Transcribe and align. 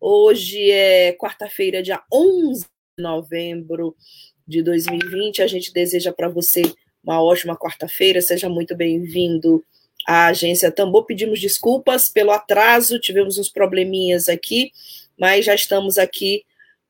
Hoje 0.00 0.70
é 0.70 1.12
quarta-feira, 1.14 1.82
dia 1.82 2.02
11 2.12 2.66
de 2.98 3.02
novembro 3.02 3.96
de 4.46 4.62
2020. 4.62 5.42
A 5.42 5.46
gente 5.46 5.72
deseja 5.72 6.12
para 6.12 6.28
você 6.28 6.62
uma 7.02 7.22
ótima 7.22 7.56
quarta-feira. 7.56 8.20
Seja 8.20 8.48
muito 8.48 8.76
bem-vindo 8.76 9.64
à 10.06 10.26
agência 10.26 10.70
Tambor. 10.70 11.06
Pedimos 11.06 11.40
desculpas 11.40 12.10
pelo 12.10 12.30
atraso, 12.30 13.00
tivemos 13.00 13.38
uns 13.38 13.48
probleminhas 13.48 14.28
aqui, 14.28 14.70
mas 15.18 15.46
já 15.46 15.54
estamos 15.54 15.96
aqui 15.96 16.44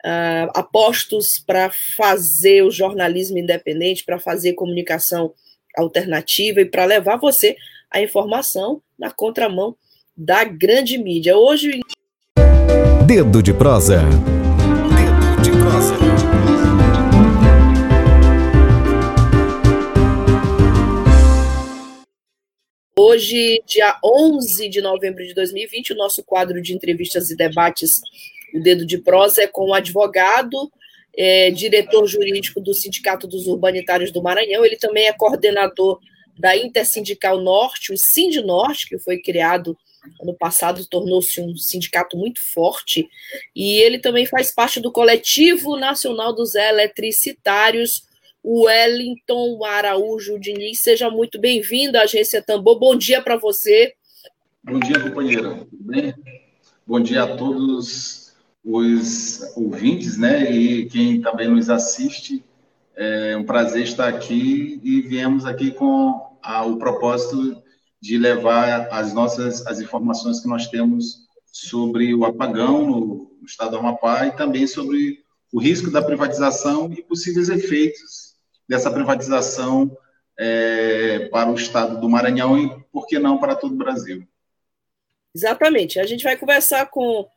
uh, 0.04 0.50
apostos 0.52 1.38
para 1.38 1.70
fazer 1.70 2.62
o 2.64 2.72
jornalismo 2.72 3.38
independente, 3.38 4.04
para 4.04 4.18
fazer 4.18 4.54
comunicação 4.54 5.32
alternativa 5.76 6.60
e 6.60 6.64
para 6.64 6.84
levar 6.84 7.18
você 7.18 7.56
a 7.88 8.00
informação 8.00 8.82
na 8.98 9.12
contramão 9.12 9.76
da 10.16 10.42
grande 10.42 10.98
mídia. 10.98 11.36
Hoje, 11.36 11.80
Dedo 13.06 13.40
de 13.40 13.54
prosa. 13.54 14.00
Dedo 14.00 15.40
de 15.40 15.50
prosa. 15.52 15.94
Hoje, 22.98 23.62
dia 23.64 23.96
11 24.04 24.68
de 24.68 24.80
novembro 24.80 25.24
de 25.24 25.32
2020, 25.34 25.92
o 25.92 25.96
nosso 25.96 26.24
quadro 26.24 26.60
de 26.60 26.74
entrevistas 26.74 27.30
e 27.30 27.36
debates, 27.36 28.00
o 28.52 28.58
Dedo 28.60 28.84
de 28.84 28.98
Prosa, 28.98 29.42
é 29.42 29.46
com 29.46 29.68
o 29.68 29.74
advogado, 29.74 30.68
é, 31.16 31.52
diretor 31.52 32.08
jurídico 32.08 32.60
do 32.60 32.74
Sindicato 32.74 33.28
dos 33.28 33.46
Urbanitários 33.46 34.10
do 34.10 34.20
Maranhão. 34.20 34.64
Ele 34.64 34.76
também 34.76 35.06
é 35.06 35.12
coordenador 35.12 36.00
da 36.36 36.56
Intersindical 36.56 37.40
Norte, 37.40 37.92
o 37.92 37.96
Sind 37.96 38.34
Norte, 38.44 38.88
que 38.88 38.98
foi 38.98 39.18
criado 39.18 39.78
ano 40.20 40.34
passado 40.34 40.86
tornou-se 40.86 41.40
um 41.40 41.56
sindicato 41.56 42.16
muito 42.16 42.40
forte, 42.52 43.08
e 43.54 43.80
ele 43.80 43.98
também 43.98 44.26
faz 44.26 44.54
parte 44.54 44.80
do 44.80 44.92
coletivo 44.92 45.76
nacional 45.76 46.34
dos 46.34 46.54
eletricitários, 46.54 48.06
Wellington 48.44 49.64
Araújo 49.64 50.38
Diniz. 50.38 50.80
Seja 50.80 51.10
muito 51.10 51.40
bem-vindo 51.40 51.98
à 51.98 52.02
Agência 52.02 52.40
Tambor. 52.40 52.78
Bom 52.78 52.96
dia 52.96 53.20
para 53.20 53.36
você. 53.36 53.94
Bom 54.62 54.78
dia, 54.78 55.00
companheira. 55.00 55.66
Tudo 55.68 55.68
bem? 55.72 56.14
Bom 56.86 57.00
dia 57.00 57.24
a 57.24 57.36
todos 57.36 58.32
os 58.64 59.56
ouvintes, 59.56 60.16
né? 60.16 60.50
E 60.52 60.86
quem 60.86 61.20
também 61.20 61.48
nos 61.48 61.68
assiste. 61.68 62.44
É 62.94 63.36
um 63.36 63.44
prazer 63.44 63.82
estar 63.82 64.08
aqui 64.08 64.80
e 64.82 65.02
viemos 65.02 65.44
aqui 65.44 65.70
com 65.70 66.38
a, 66.40 66.64
o 66.64 66.78
propósito 66.78 67.62
de 68.06 68.16
levar 68.16 68.88
as 68.92 69.12
nossas 69.12 69.66
as 69.66 69.80
informações 69.80 70.38
que 70.38 70.46
nós 70.46 70.68
temos 70.68 71.26
sobre 71.46 72.14
o 72.14 72.24
apagão 72.24 72.86
no, 72.86 73.36
estado 73.44 73.72
do 73.72 73.78
Amapá 73.78 74.26
e 74.26 74.36
também 74.36 74.66
sobre 74.66 75.24
o 75.52 75.60
risco 75.60 75.90
da 75.90 76.02
privatização 76.02 76.92
e 76.92 77.02
possíveis 77.02 77.48
efeitos 77.48 78.34
dessa 78.68 78.90
privatização 78.90 79.96
é, 80.38 81.28
para 81.30 81.50
o 81.50 81.54
estado 81.54 82.00
do 82.00 82.08
Maranhão 82.08 82.58
e, 82.58 82.68
por 82.92 83.06
que 83.06 83.18
não, 83.18 83.38
para 83.38 83.54
todo 83.54 83.72
o 83.74 83.78
Brasil. 83.78 84.26
Exatamente. 85.34 86.00
A 86.00 86.06
gente 86.06 86.24
vai 86.24 86.36
conversar 86.36 86.86
com 86.86 87.28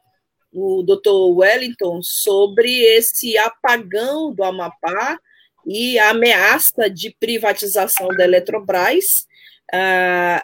o 0.51 0.83
doutor 0.83 1.37
Wellington 1.37 2.01
sobre 2.01 2.81
esse 2.97 3.37
apagão 3.37 4.33
do 4.33 4.43
Amapá 4.43 5.19
e 5.65 5.99
a 5.99 6.09
ameaça 6.09 6.89
de 6.89 7.15
privatização 7.19 8.07
da 8.09 8.23
Eletrobras. 8.23 9.27
Ah, 9.71 10.43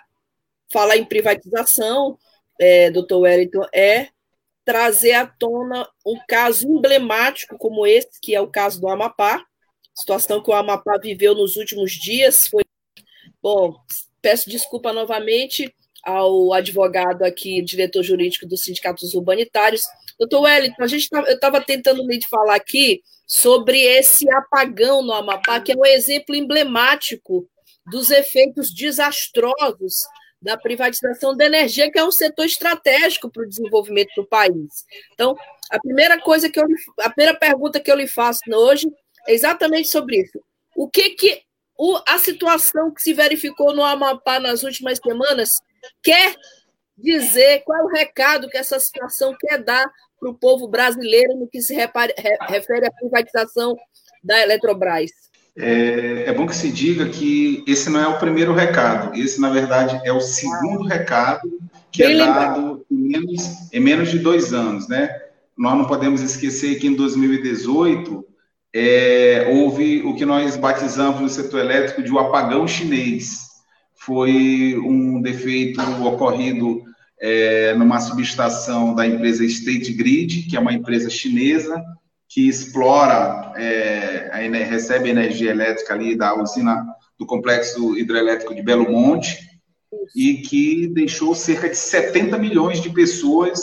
falar 0.75 0.97
em 0.97 1.05
privatização, 1.05 2.19
é, 2.59 2.91
doutor 2.91 3.19
Wellington, 3.19 3.65
é 3.73 4.09
trazer 4.65 5.13
à 5.13 5.25
tona 5.25 5.87
um 6.05 6.19
caso 6.27 6.67
emblemático 6.67 7.57
como 7.57 7.87
esse, 7.87 8.19
que 8.21 8.35
é 8.35 8.41
o 8.41 8.51
caso 8.51 8.81
do 8.81 8.89
Amapá, 8.89 9.41
situação 9.93 10.43
que 10.43 10.49
o 10.49 10.53
Amapá 10.53 10.97
viveu 11.01 11.33
nos 11.33 11.55
últimos 11.55 11.93
dias. 11.93 12.49
Foi... 12.49 12.61
Bom, 13.41 13.77
peço 14.21 14.49
desculpa 14.49 14.91
novamente 14.91 15.73
ao 16.03 16.51
advogado 16.51 17.23
aqui, 17.23 17.61
diretor 17.61 18.03
jurídico 18.03 18.45
dos 18.45 18.63
sindicatos 18.63 19.13
urbanitários. 19.13 19.83
Doutor 20.19 20.41
Wellington, 20.41 20.83
a 20.83 20.87
gente 20.87 21.07
tá, 21.07 21.19
eu 21.21 21.35
estava 21.35 21.61
tentando 21.61 22.05
me 22.05 22.21
falar 22.25 22.55
aqui 22.55 23.01
sobre 23.25 23.79
esse 23.79 24.29
apagão 24.29 25.01
no 25.01 25.13
Amapá, 25.13 25.61
que 25.61 25.71
é 25.71 25.75
um 25.77 25.85
exemplo 25.85 26.35
emblemático 26.35 27.47
dos 27.89 28.09
efeitos 28.09 28.73
desastrosos 28.73 30.03
da 30.45 30.55
privatização 30.55 31.35
da 31.35 31.43
energia, 31.43 31.91
que 31.91 31.97
é 31.97 32.03
um 32.03 32.11
setor 32.11 32.45
estratégico 32.45 33.31
para 33.31 33.41
o 33.41 33.49
desenvolvimento 33.49 34.11
do 34.15 34.27
país. 34.27 34.85
Então, 35.11 35.35
a 35.71 35.79
primeira 35.79 36.21
coisa 36.21 36.47
que 36.49 36.59
eu 36.59 36.65
a 36.99 37.09
primeira 37.09 37.37
pergunta 37.37 37.79
que 37.79 37.91
eu 37.91 37.95
lhe 37.95 38.07
faço 38.07 38.41
hoje 38.53 38.87
é 39.27 39.33
exatamente 39.33 39.87
sobre 39.87 40.21
isso. 40.21 40.39
O 40.75 40.87
que 40.87 41.09
que 41.09 41.41
o, 41.75 41.99
a 42.07 42.19
situação 42.19 42.93
que 42.93 43.01
se 43.01 43.11
verificou 43.11 43.73
no 43.73 43.83
Amapá 43.83 44.39
nas 44.39 44.61
últimas 44.61 44.99
semanas 44.99 45.49
quer 46.03 46.35
dizer, 46.95 47.63
qual 47.63 47.79
é 47.79 47.83
o 47.83 47.87
recado 47.87 48.47
que 48.47 48.57
essa 48.57 48.79
situação 48.79 49.35
quer 49.37 49.57
dar 49.61 49.91
para 50.19 50.29
o 50.29 50.37
povo 50.37 50.67
brasileiro 50.67 51.35
no 51.35 51.47
que 51.47 51.59
se 51.59 51.73
repare, 51.73 52.13
re, 52.17 52.37
refere 52.47 52.85
à 52.85 52.91
privatização 52.91 53.75
da 54.23 54.39
Eletrobras? 54.41 55.11
É, 55.57 56.25
é, 56.27 56.33
bom 56.33 56.45
que 56.45 56.55
se 56.55 56.69
diga 56.69 57.07
que 57.07 57.63
esse 57.65 57.89
não 57.89 58.01
é 58.01 58.07
o 58.07 58.19
primeiro 58.19 58.53
recado, 58.53 59.15
esse, 59.17 59.39
na 59.39 59.49
verdade, 59.49 59.99
é 60.03 60.11
o 60.11 60.19
segundo 60.19 60.83
recado 60.83 61.49
que 61.95 62.03
é 62.03 62.07
Bem 62.07 62.21
é 62.21 62.25
dado 62.25 62.85
em 62.91 62.95
menos, 62.95 63.71
em 63.71 63.79
menos 63.79 64.11
de 64.11 64.19
dois 64.19 64.53
anos, 64.53 64.89
né? 64.89 65.09
Nós 65.57 65.77
não 65.77 65.85
podemos 65.85 66.21
esquecer 66.21 66.77
que 66.77 66.87
em 66.87 66.93
2018 66.93 68.25
é, 68.73 69.47
houve 69.49 70.01
o 70.01 70.13
que 70.13 70.25
nós 70.25 70.57
batizamos 70.57 71.21
no 71.21 71.29
setor 71.29 71.61
elétrico 71.61 72.03
de 72.03 72.11
o 72.11 72.15
um 72.15 72.19
apagão 72.19 72.67
chinês. 72.67 73.45
Foi 73.95 74.77
um 74.77 75.21
defeito 75.21 75.79
ocorrido 76.05 76.83
é, 77.21 77.73
numa 77.75 78.01
subestação 78.01 78.93
da 78.93 79.07
empresa 79.07 79.45
State 79.45 79.93
Grid, 79.93 80.43
que 80.49 80.57
é 80.57 80.59
uma 80.59 80.73
empresa 80.73 81.09
chinesa, 81.09 81.81
que 82.27 82.47
explora, 82.47 83.53
é, 83.55 84.29
a, 84.31 84.65
recebe 84.65 85.09
energia 85.09 85.51
elétrica 85.51 85.93
ali 85.93 86.15
da 86.15 86.35
usina 86.35 86.85
do 87.17 87.25
complexo 87.25 87.97
hidrelétrico 87.97 88.53
de 88.53 88.61
Belo 88.61 88.91
Monte 88.91 89.37
e 90.15 90.35
que 90.35 90.87
deixou 90.87 91.33
cerca 91.33 91.69
de 91.69 91.77
70 91.77 92.37
milhões 92.37 92.81
de 92.81 92.89
pessoas 92.89 93.59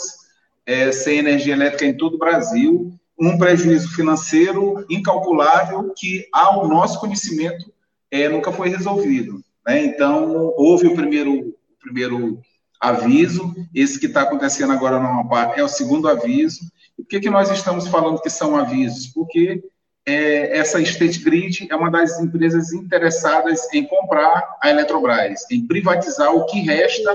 é, 0.65 0.91
sem 0.93 1.19
energia 1.19 1.55
elétrica 1.55 1.85
em 1.85 1.97
todo 1.97 2.15
o 2.15 2.19
Brasil, 2.19 2.95
um 3.19 3.37
prejuízo 3.37 3.95
financeiro 3.95 4.85
incalculável 4.89 5.93
que, 5.97 6.27
ao 6.33 6.67
nosso 6.69 6.99
conhecimento, 6.99 7.73
é, 8.11 8.29
nunca 8.29 8.53
foi 8.53 8.69
resolvido. 8.69 9.43
Né? 9.67 9.85
Então, 9.85 10.53
houve 10.57 10.87
o 10.87 10.95
primeiro, 10.95 11.33
o 11.33 11.55
primeiro 11.81 12.41
aviso, 12.81 13.55
esse 13.75 13.99
que 13.99 14.07
está 14.07 14.23
acontecendo 14.23 14.73
agora 14.73 14.99
no 14.99 15.07
Amapá 15.07 15.55
é 15.57 15.63
o 15.63 15.69
segundo 15.69 16.09
aviso, 16.09 16.61
por 16.97 17.07
que, 17.07 17.21
que 17.21 17.31
nós 17.31 17.51
estamos 17.51 17.89
falando 17.89 18.21
que 18.21 18.31
são 18.31 18.57
avisos? 18.57 19.07
Porque 19.09 19.63
é, 20.07 20.59
essa 20.59 20.81
State 20.81 21.21
Grid 21.21 21.69
é 21.71 21.77
uma 21.77 21.91
das 21.91 22.21
empresas 22.21 22.73
interessadas 22.73 23.73
em 23.73 23.85
comprar 23.85 24.57
a 24.61 24.71
Eletrobras, 24.71 25.49
em 25.51 25.67
privatizar 25.67 26.35
o 26.35 26.45
que 26.47 26.61
resta 26.61 27.13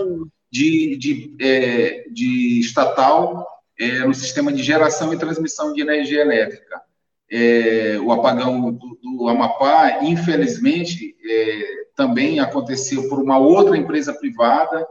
de, 0.51 0.97
de, 0.97 1.35
é, 1.41 2.05
de 2.09 2.59
estatal 2.59 3.45
é, 3.79 3.99
no 3.99 4.13
sistema 4.13 4.51
de 4.51 4.63
geração 4.63 5.13
e 5.13 5.17
transmissão 5.17 5.73
de 5.73 5.81
energia 5.81 6.21
elétrica. 6.21 6.81
É, 7.29 7.99
o 8.01 8.11
apagão 8.11 8.71
do, 8.71 8.97
do 9.01 9.27
Amapá, 9.27 10.03
infelizmente, 10.03 11.15
é, 11.29 11.87
também 11.95 12.39
aconteceu 12.39 13.09
por 13.09 13.19
uma 13.19 13.37
outra 13.37 13.77
empresa 13.77 14.13
privada, 14.13 14.87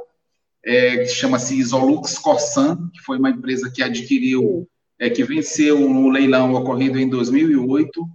é, 0.62 0.98
que 0.98 1.08
chama-se 1.08 1.58
Isolux 1.58 2.18
Corsan, 2.18 2.90
que 2.92 3.00
foi 3.00 3.18
uma 3.18 3.30
empresa 3.30 3.70
que 3.70 3.82
adquiriu 3.82 4.68
é, 4.98 5.10
que 5.10 5.24
venceu 5.24 5.78
no 5.80 6.08
leilão 6.08 6.54
ocorrido 6.54 6.98
em 6.98 7.08
2008, 7.08 8.06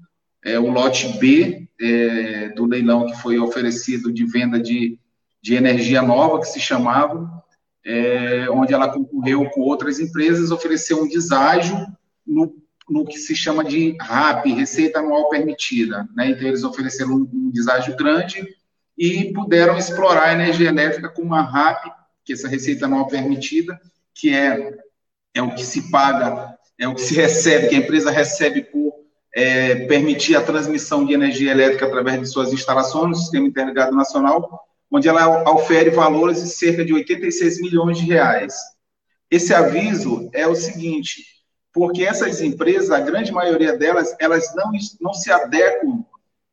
é, 0.43 0.59
o 0.59 0.71
lote 0.71 1.07
B 1.19 1.67
é, 1.79 2.49
do 2.49 2.65
leilão 2.65 3.05
que 3.05 3.21
foi 3.21 3.37
oferecido 3.39 4.11
de 4.11 4.25
venda 4.25 4.59
de, 4.59 4.99
de 5.41 5.55
energia 5.55 6.01
nova, 6.01 6.39
que 6.39 6.47
se 6.47 6.59
chamava, 6.59 7.29
é, 7.85 8.49
onde 8.49 8.73
ela 8.73 8.91
concorreu 8.91 9.49
com 9.49 9.61
outras 9.61 9.99
empresas, 9.99 10.51
ofereceu 10.51 11.01
um 11.01 11.07
deságio 11.07 11.77
no, 12.25 12.55
no 12.89 13.05
que 13.05 13.17
se 13.17 13.35
chama 13.35 13.63
de 13.63 13.95
RAP, 13.99 14.45
Receita 14.47 14.99
Anual 14.99 15.29
Permitida. 15.29 16.07
Né? 16.15 16.29
Então, 16.29 16.47
eles 16.47 16.63
ofereceram 16.63 17.11
um, 17.13 17.29
um 17.33 17.51
deságio 17.51 17.95
grande 17.95 18.45
e 18.97 19.31
puderam 19.33 19.77
explorar 19.77 20.29
a 20.29 20.33
energia 20.33 20.69
elétrica 20.69 21.09
com 21.09 21.21
uma 21.21 21.41
RAP, 21.41 21.85
que 22.23 22.33
é 22.33 22.35
essa 22.35 22.47
Receita 22.47 22.85
Anual 22.85 23.07
Permitida, 23.07 23.79
que 24.13 24.33
é, 24.33 24.77
é 25.33 25.41
o 25.41 25.55
que 25.55 25.63
se 25.63 25.89
paga, 25.89 26.50
é 26.81 26.87
o 26.87 26.95
que 26.95 27.01
se 27.01 27.13
recebe, 27.13 27.69
que 27.69 27.75
a 27.75 27.77
empresa 27.77 28.09
recebe 28.09 28.63
por 28.63 28.91
é, 29.35 29.85
permitir 29.85 30.35
a 30.35 30.41
transmissão 30.41 31.05
de 31.05 31.13
energia 31.13 31.51
elétrica 31.51 31.85
através 31.85 32.19
de 32.19 32.25
suas 32.25 32.51
instalações 32.51 33.09
no 33.09 33.15
Sistema 33.15 33.47
Interligado 33.47 33.95
Nacional, 33.95 34.65
onde 34.89 35.07
ela 35.07 35.47
ofere 35.51 35.91
valores 35.91 36.41
de 36.41 36.49
cerca 36.49 36.83
de 36.83 36.91
86 36.91 37.61
milhões 37.61 37.99
de 37.99 38.05
reais. 38.05 38.55
Esse 39.29 39.53
aviso 39.53 40.27
é 40.33 40.47
o 40.47 40.55
seguinte, 40.55 41.23
porque 41.71 42.03
essas 42.03 42.41
empresas, 42.41 42.89
a 42.89 42.99
grande 42.99 43.31
maioria 43.31 43.77
delas, 43.77 44.15
elas 44.19 44.51
não, 44.55 44.71
não 44.99 45.13
se 45.13 45.31
adequam 45.31 46.03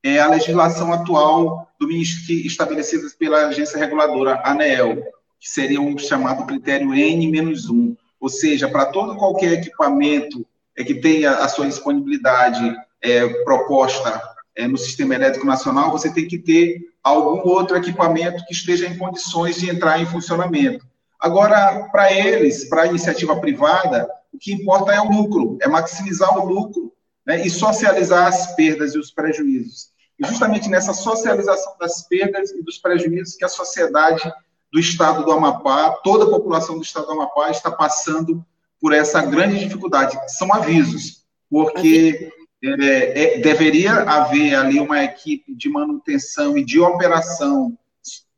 é, 0.05 0.19
à 0.19 0.29
legislação 0.29 0.93
atual 0.93 1.67
do 1.81 1.91
estabelecida 1.91 3.09
pela 3.19 3.47
agência 3.47 3.79
reguladora 3.79 4.43
ANEEL, 4.45 5.03
que 5.41 5.49
seria 5.49 5.81
um 5.81 5.97
chamado 5.97 6.45
critério 6.45 6.93
N-1, 6.93 7.97
ou 8.21 8.29
seja, 8.29 8.69
para 8.69 8.87
todo 8.87 9.17
qualquer 9.17 9.53
equipamento 9.53 10.47
é, 10.77 10.85
que 10.85 10.95
tenha 10.95 11.33
a 11.33 11.49
sua 11.49 11.67
disponibilidade 11.67 12.75
é, 13.03 13.29
proposta 13.45 14.21
é, 14.55 14.67
no 14.67 14.77
sistema 14.77 15.15
elétrico 15.15 15.47
nacional, 15.47 15.91
você 15.91 16.13
tem 16.13 16.27
que 16.27 16.39
ter 16.39 16.81
algum 17.03 17.49
outro 17.49 17.77
equipamento 17.77 18.45
que 18.47 18.53
esteja 18.53 18.87
em 18.87 18.99
condições 18.99 19.57
de 19.57 19.71
entrar 19.71 20.01
em 20.01 20.07
funcionamento. 20.07 20.87
Agora, 21.19 21.89
para 21.91 22.13
eles, 22.13 22.69
para 22.69 22.83
a 22.83 22.87
iniciativa 22.87 23.41
privada, 23.41 24.09
o 24.33 24.39
que 24.39 24.53
importa 24.53 24.93
é 24.93 25.01
o 25.01 25.11
lucro, 25.11 25.59
é 25.61 25.69
maximizar 25.69 26.37
o 26.39 26.47
lucro 26.47 26.93
né, 27.27 27.45
e 27.45 27.51
socializar 27.51 28.27
as 28.27 28.55
perdas 28.55 28.95
e 28.95 28.99
os 28.99 29.11
prejuízos. 29.11 29.91
E 30.19 30.27
justamente 30.27 30.69
nessa 30.69 30.93
socialização 30.93 31.77
das 31.79 32.07
perdas 32.09 32.51
e 32.51 32.63
dos 32.63 32.79
prejuízos 32.79 33.37
que 33.37 33.45
a 33.45 33.49
sociedade 33.49 34.33
do 34.73 34.79
estado 34.79 35.25
do 35.25 35.33
Amapá, 35.33 35.91
toda 36.05 36.25
a 36.25 36.31
população 36.31 36.77
do 36.77 36.83
estado 36.83 37.07
do 37.07 37.13
Amapá 37.13 37.51
está 37.51 37.71
passando 37.71 38.45
por 38.81 38.93
essa 38.93 39.23
grande 39.23 39.59
dificuldade. 39.59 40.19
São 40.29 40.53
avisos, 40.53 41.25
porque 41.51 42.31
é, 42.63 43.37
é, 43.37 43.39
deveria 43.39 43.93
haver 43.93 44.55
ali 44.55 44.81
uma 44.81 45.03
equipe 45.05 45.55
de 45.55 45.69
manutenção 45.69 46.57
e 46.59 46.65
de 46.65 46.81
operação 46.81 47.77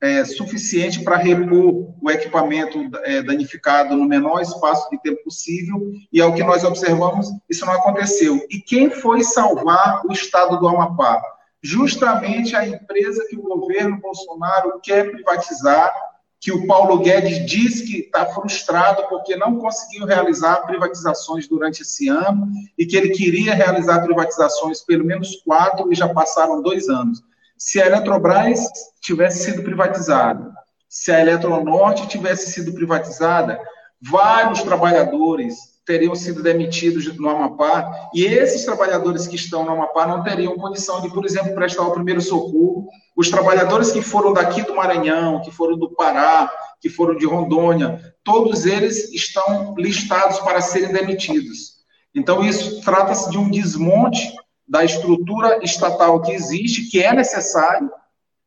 é, 0.01 0.25
suficiente 0.25 1.03
para 1.03 1.17
repor 1.17 1.95
o 2.01 2.11
equipamento 2.11 2.89
é, 3.05 3.23
danificado 3.23 3.95
no 3.95 4.07
menor 4.07 4.41
espaço 4.41 4.89
de 4.91 5.01
tempo 5.03 5.23
possível, 5.25 5.93
e 6.13 6.21
ao 6.21 6.35
que 6.35 6.43
nós 6.43 6.65
observamos, 6.65 7.29
isso 7.49 7.67
não 7.67 7.75
aconteceu. 7.75 8.37
E 8.51 8.61
quem 8.61 8.91
foi 8.91 9.23
salvar 9.23 10.03
o 10.07 10.13
estado 10.13 10.59
do 10.59 10.69
Amapá? 10.69 11.21
Justamente 11.63 12.57
a 12.57 12.67
empresa 12.67 13.27
que 13.29 13.37
o 13.37 13.43
governo 13.43 14.01
Bolsonaro 14.01 14.81
quer 14.83 15.11
privatizar, 15.11 15.93
que 16.41 16.51
o 16.51 16.67
Paulo 16.67 16.99
Guedes 17.01 17.45
diz 17.45 17.83
que 17.83 17.99
está 17.99 18.25
frustrado 18.25 19.07
porque 19.09 19.37
não 19.37 19.59
conseguiu 19.59 20.07
realizar 20.07 20.67
privatizações 20.67 21.47
durante 21.47 21.83
esse 21.83 22.09
ano 22.09 22.49
e 22.79 22.87
que 22.87 22.97
ele 22.97 23.11
queria 23.11 23.55
realizar 23.55 24.01
privatizações 24.01 24.81
pelo 24.81 25.05
menos 25.05 25.37
quatro 25.45 25.93
e 25.93 25.95
já 25.95 26.09
passaram 26.09 26.63
dois 26.63 26.89
anos. 26.89 27.23
Se 27.59 27.81
a 27.81 27.87
Eletrobras 27.87 28.59
tivesse 29.03 29.45
sido 29.45 29.63
privatizada, 29.63 30.51
se 30.89 31.13
a 31.13 31.21
Eletronorte 31.21 32.09
tivesse 32.09 32.51
sido 32.51 32.73
privatizada, 32.73 33.61
vários 34.01 34.63
trabalhadores 34.63 35.79
teriam 35.91 36.15
sido 36.15 36.41
demitidos 36.41 37.05
no 37.17 37.29
Amapá, 37.29 38.11
e 38.15 38.25
esses 38.25 38.65
trabalhadores 38.65 39.27
que 39.27 39.35
estão 39.35 39.65
no 39.65 39.73
Amapá 39.73 40.07
não 40.07 40.23
teriam 40.23 40.57
condição 40.57 41.01
de, 41.01 41.11
por 41.11 41.25
exemplo, 41.25 41.53
prestar 41.53 41.83
o 41.83 41.91
primeiro 41.91 42.21
socorro. 42.21 42.87
Os 43.17 43.29
trabalhadores 43.29 43.91
que 43.91 44.01
foram 44.01 44.33
daqui 44.33 44.63
do 44.63 44.77
Maranhão, 44.77 45.43
que 45.43 45.51
foram 45.51 45.77
do 45.77 45.91
Pará, 45.91 46.49
que 46.81 46.89
foram 46.89 47.17
de 47.17 47.27
Rondônia, 47.27 48.01
todos 48.23 48.67
eles 48.67 49.13
estão 49.13 49.75
listados 49.77 50.39
para 50.39 50.61
serem 50.61 50.93
demitidos. 50.93 51.81
Então, 52.15 52.45
isso 52.45 52.81
trata-se 52.83 53.29
de 53.29 53.37
um 53.37 53.51
desmonte 53.51 54.33
da 54.69 54.85
estrutura 54.85 55.59
estatal 55.61 56.23
que 56.23 56.31
existe, 56.31 56.89
que 56.89 57.03
é 57.03 57.13
necessário, 57.13 57.91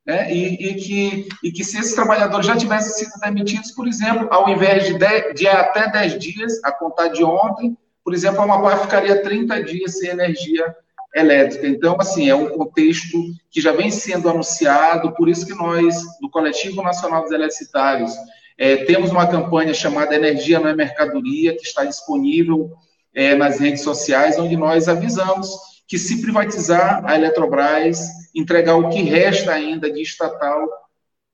né, 0.06 0.34
e, 0.34 0.56
e, 0.56 0.74
que, 0.76 1.30
e 1.44 1.52
que 1.52 1.64
se 1.64 1.78
esses 1.80 1.96
trabalhadores 1.96 2.46
já 2.46 2.58
tivessem 2.58 2.92
sido 2.92 3.20
demitidos, 3.22 3.72
por 3.72 3.88
exemplo, 3.88 4.28
ao 4.32 4.50
invés 4.50 4.86
de, 4.86 4.98
dez, 4.98 5.34
de 5.34 5.48
até 5.48 5.90
10 5.90 6.20
dias, 6.20 6.64
a 6.64 6.72
contar 6.72 7.08
de 7.08 7.24
ontem, 7.24 7.78
por 8.04 8.14
exemplo, 8.14 8.42
a 8.42 8.44
Amapá 8.44 8.78
ficaria 8.78 9.22
30 9.22 9.64
dias 9.64 9.98
sem 9.98 10.10
energia 10.10 10.76
elétrica. 11.16 11.68
Então, 11.68 11.96
assim, 12.00 12.28
é 12.28 12.36
um 12.36 12.50
contexto 12.50 13.18
que 13.50 13.62
já 13.62 13.72
vem 13.72 13.90
sendo 13.90 14.30
anunciado, 14.30 15.14
por 15.14 15.30
isso 15.30 15.46
que 15.46 15.54
nós, 15.54 15.96
do 16.20 16.30
Coletivo 16.30 16.84
Nacional 16.84 17.22
dos 17.22 17.32
Eletricitários, 17.32 18.12
é, 18.58 18.78
temos 18.86 19.10
uma 19.10 19.26
campanha 19.26 19.74
chamada 19.74 20.16
Energia 20.16 20.60
não 20.60 20.68
é 20.68 20.76
Mercadoria, 20.76 21.56
que 21.56 21.64
está 21.64 21.86
disponível 21.86 22.72
é, 23.14 23.36
nas 23.36 23.60
redes 23.60 23.82
sociais, 23.82 24.38
onde 24.38 24.58
nós 24.58 24.88
avisamos 24.88 25.73
que 25.94 26.00
se 26.00 26.20
privatizar 26.24 27.06
a 27.06 27.14
Eletrobras, 27.14 28.00
entregar 28.34 28.76
o 28.78 28.90
que 28.90 29.04
resta 29.04 29.52
ainda 29.52 29.92
de 29.92 30.02
estatal, 30.02 30.68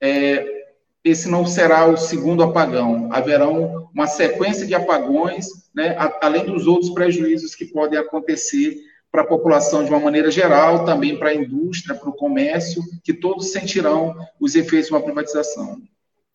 é, 0.01 0.65
esse 1.01 1.29
não 1.29 1.45
será 1.45 1.85
o 1.85 1.95
segundo 1.95 2.43
apagão. 2.43 3.07
Haverão 3.09 3.89
uma 3.95 4.05
sequência 4.05 4.67
de 4.67 4.75
apagões, 4.75 5.47
né, 5.73 5.95
além 6.21 6.45
dos 6.45 6.67
outros 6.67 6.89
prejuízos 6.89 7.55
que 7.55 7.63
podem 7.63 7.97
acontecer 7.97 8.75
para 9.09 9.21
a 9.21 9.25
população 9.27 9.85
de 9.85 9.91
uma 9.91 9.99
maneira 10.01 10.29
geral, 10.29 10.83
também 10.83 11.17
para 11.17 11.29
a 11.29 11.35
indústria, 11.35 11.95
para 11.95 12.09
o 12.09 12.17
comércio, 12.17 12.83
que 13.01 13.13
todos 13.13 13.53
sentirão 13.53 14.13
os 14.41 14.55
efeitos 14.55 14.89
de 14.89 14.93
uma 14.93 15.01
privatização. 15.01 15.81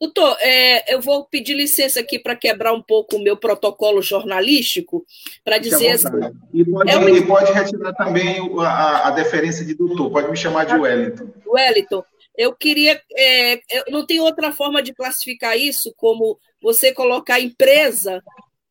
Doutor, 0.05 0.37
é, 0.43 0.93
eu 0.95 1.01
vou 1.01 1.25
pedir 1.25 1.55
licença 1.55 2.01
aqui 2.01 2.19
para 2.19 2.37
quebrar 2.37 2.75
um 2.75 2.83
pouco 2.83 3.17
o 3.17 3.23
meu 3.23 3.39
protocolo 3.39 4.03
jornalístico, 4.03 5.07
para 5.43 5.57
dizer 5.57 5.93
assim. 5.93 6.09
E 6.53 6.63
pode, 6.63 6.91
é 6.91 6.97
uma... 6.99 7.11
e 7.11 7.27
pode 7.27 7.51
retirar 7.51 7.95
também 7.95 8.39
a, 8.61 9.09
a, 9.09 9.11
deferência 9.13 9.65
de 9.65 9.75
doutor, 9.75 10.11
pode 10.11 10.31
me 10.31 10.37
chamar 10.37 10.65
de 10.65 10.75
Wellington. 10.75 11.33
Wellington, 11.47 12.05
eu 12.37 12.55
queria. 12.55 13.01
É, 13.17 13.55
eu 13.55 13.85
não 13.89 14.05
tem 14.05 14.21
outra 14.21 14.53
forma 14.53 14.83
de 14.83 14.93
classificar 14.93 15.57
isso 15.57 15.95
como 15.97 16.39
você 16.61 16.93
colocar 16.93 17.37
a 17.37 17.41
empresa 17.41 18.23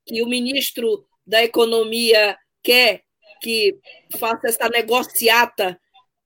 que 0.06 0.22
o 0.22 0.30
ministro 0.30 1.04
da 1.26 1.44
Economia 1.44 2.38
quer 2.62 3.02
que 3.42 3.76
faça 4.20 4.50
essa 4.50 4.70
negociata 4.70 5.80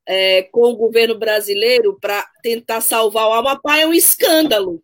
é, 0.06 0.44
com 0.44 0.64
o 0.64 0.76
governo 0.76 1.18
brasileiro 1.18 1.98
para 1.98 2.28
tentar 2.44 2.82
salvar 2.82 3.28
o 3.28 3.34
Amapá 3.34 3.78
é 3.78 3.88
um 3.88 3.94
escândalo. 3.94 4.84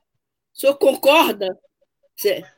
O 0.56 0.60
senhor 0.60 0.76
concorda? 0.76 1.58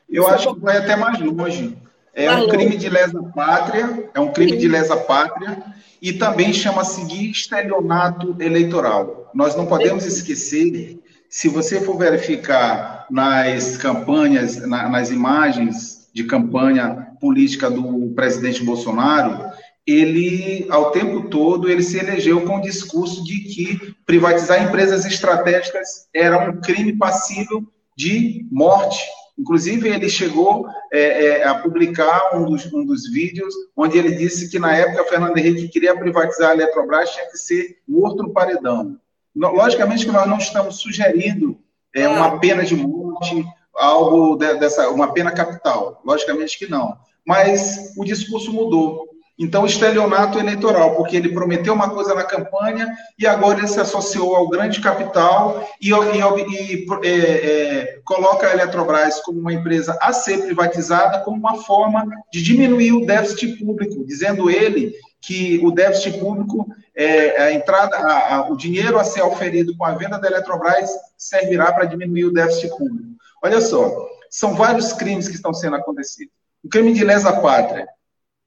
Eu 0.08 0.28
acho 0.28 0.54
que 0.54 0.60
vai 0.60 0.76
até 0.76 0.96
mais 0.96 1.18
longe. 1.18 1.76
É 2.12 2.30
um 2.32 2.48
crime 2.48 2.76
de 2.76 2.88
lesa 2.88 3.22
pátria, 3.34 4.10
é 4.14 4.20
um 4.20 4.32
crime 4.32 4.56
de 4.56 4.68
lesa 4.68 4.96
pátria 4.96 5.62
e 6.00 6.12
também 6.12 6.52
chama-se 6.52 7.06
de 7.06 7.30
estelionato 7.30 8.36
eleitoral. 8.40 9.30
Nós 9.34 9.56
não 9.56 9.66
podemos 9.66 10.06
esquecer, 10.06 10.98
se 11.28 11.48
você 11.48 11.80
for 11.80 11.98
verificar 11.98 13.06
nas 13.10 13.76
campanhas, 13.76 14.56
nas 14.66 15.10
imagens 15.10 16.08
de 16.14 16.24
campanha 16.24 17.08
política 17.20 17.70
do 17.70 18.12
presidente 18.14 18.64
Bolsonaro, 18.64 19.50
ele, 19.86 20.66
ao 20.70 20.90
tempo 20.90 21.28
todo, 21.28 21.70
ele 21.70 21.82
se 21.82 21.98
elegeu 21.98 22.44
com 22.46 22.56
o 22.56 22.62
discurso 22.62 23.22
de 23.24 23.40
que 23.40 23.94
privatizar 24.04 24.62
empresas 24.62 25.04
estratégicas 25.04 26.08
era 26.14 26.50
um 26.50 26.60
crime 26.60 26.96
passível 26.96 27.62
de 27.96 28.46
morte. 28.50 29.02
Inclusive, 29.38 29.88
ele 29.88 30.08
chegou 30.08 30.66
é, 30.92 31.24
é, 31.24 31.44
a 31.44 31.54
publicar 31.56 32.36
um 32.36 32.44
dos, 32.44 32.72
um 32.72 32.84
dos 32.84 33.10
vídeos 33.10 33.54
onde 33.76 33.98
ele 33.98 34.14
disse 34.14 34.50
que, 34.50 34.58
na 34.58 34.74
época, 34.74 35.04
Fernando 35.04 35.36
Henrique 35.36 35.68
queria 35.68 35.96
privatizar 35.96 36.50
a 36.50 36.54
Eletrobras, 36.54 37.10
tinha 37.10 37.26
que 37.26 37.36
ser 37.36 37.78
morto 37.86 38.22
no 38.22 38.32
paredão. 38.32 38.98
Logicamente 39.34 40.06
que 40.06 40.12
nós 40.12 40.26
não 40.26 40.38
estamos 40.38 40.76
sugerindo 40.76 41.58
é, 41.94 42.08
uma 42.08 42.38
pena 42.38 42.64
de 42.64 42.74
morte, 42.74 43.44
algo 43.74 44.36
de, 44.36 44.54
dessa, 44.54 44.88
uma 44.90 45.12
pena 45.12 45.30
capital. 45.30 46.00
Logicamente 46.04 46.58
que 46.58 46.70
não. 46.70 46.96
Mas 47.26 47.92
o 47.96 48.04
discurso 48.04 48.52
mudou. 48.52 49.06
Então, 49.38 49.66
estelionato 49.66 50.38
eleitoral, 50.38 50.96
porque 50.96 51.14
ele 51.14 51.28
prometeu 51.28 51.74
uma 51.74 51.90
coisa 51.90 52.14
na 52.14 52.24
campanha 52.24 52.90
e 53.18 53.26
agora 53.26 53.58
ele 53.58 53.68
se 53.68 53.78
associou 53.78 54.34
ao 54.34 54.48
grande 54.48 54.80
capital 54.80 55.62
e, 55.78 55.90
e, 55.90 55.94
e 55.94 56.86
é, 57.04 57.10
é, 57.10 58.00
coloca 58.02 58.46
a 58.46 58.52
Eletrobras 58.52 59.20
como 59.20 59.38
uma 59.38 59.52
empresa 59.52 59.98
a 60.00 60.10
ser 60.12 60.42
privatizada 60.42 61.20
como 61.20 61.36
uma 61.36 61.62
forma 61.62 62.08
de 62.32 62.42
diminuir 62.42 62.92
o 62.92 63.04
déficit 63.04 63.58
público, 63.58 64.06
dizendo 64.06 64.50
ele 64.50 64.94
que 65.20 65.60
o 65.62 65.70
déficit 65.70 66.18
público, 66.18 66.66
é, 66.94 67.42
a 67.42 67.52
entrada, 67.52 67.94
a, 67.96 68.36
a, 68.36 68.50
o 68.50 68.56
dinheiro 68.56 68.98
a 68.98 69.04
ser 69.04 69.20
oferido 69.20 69.76
com 69.76 69.84
a 69.84 69.92
venda 69.92 70.18
da 70.18 70.28
Eletrobras 70.28 70.88
servirá 71.16 71.72
para 71.72 71.84
diminuir 71.84 72.24
o 72.24 72.32
déficit 72.32 72.70
público. 72.70 73.10
Olha 73.44 73.60
só, 73.60 73.92
são 74.30 74.54
vários 74.54 74.94
crimes 74.94 75.28
que 75.28 75.34
estão 75.34 75.52
sendo 75.52 75.76
acontecidos. 75.76 76.32
O 76.64 76.68
crime 76.68 76.94
de 76.94 77.04
lesa 77.04 77.32
pátria, 77.40 77.86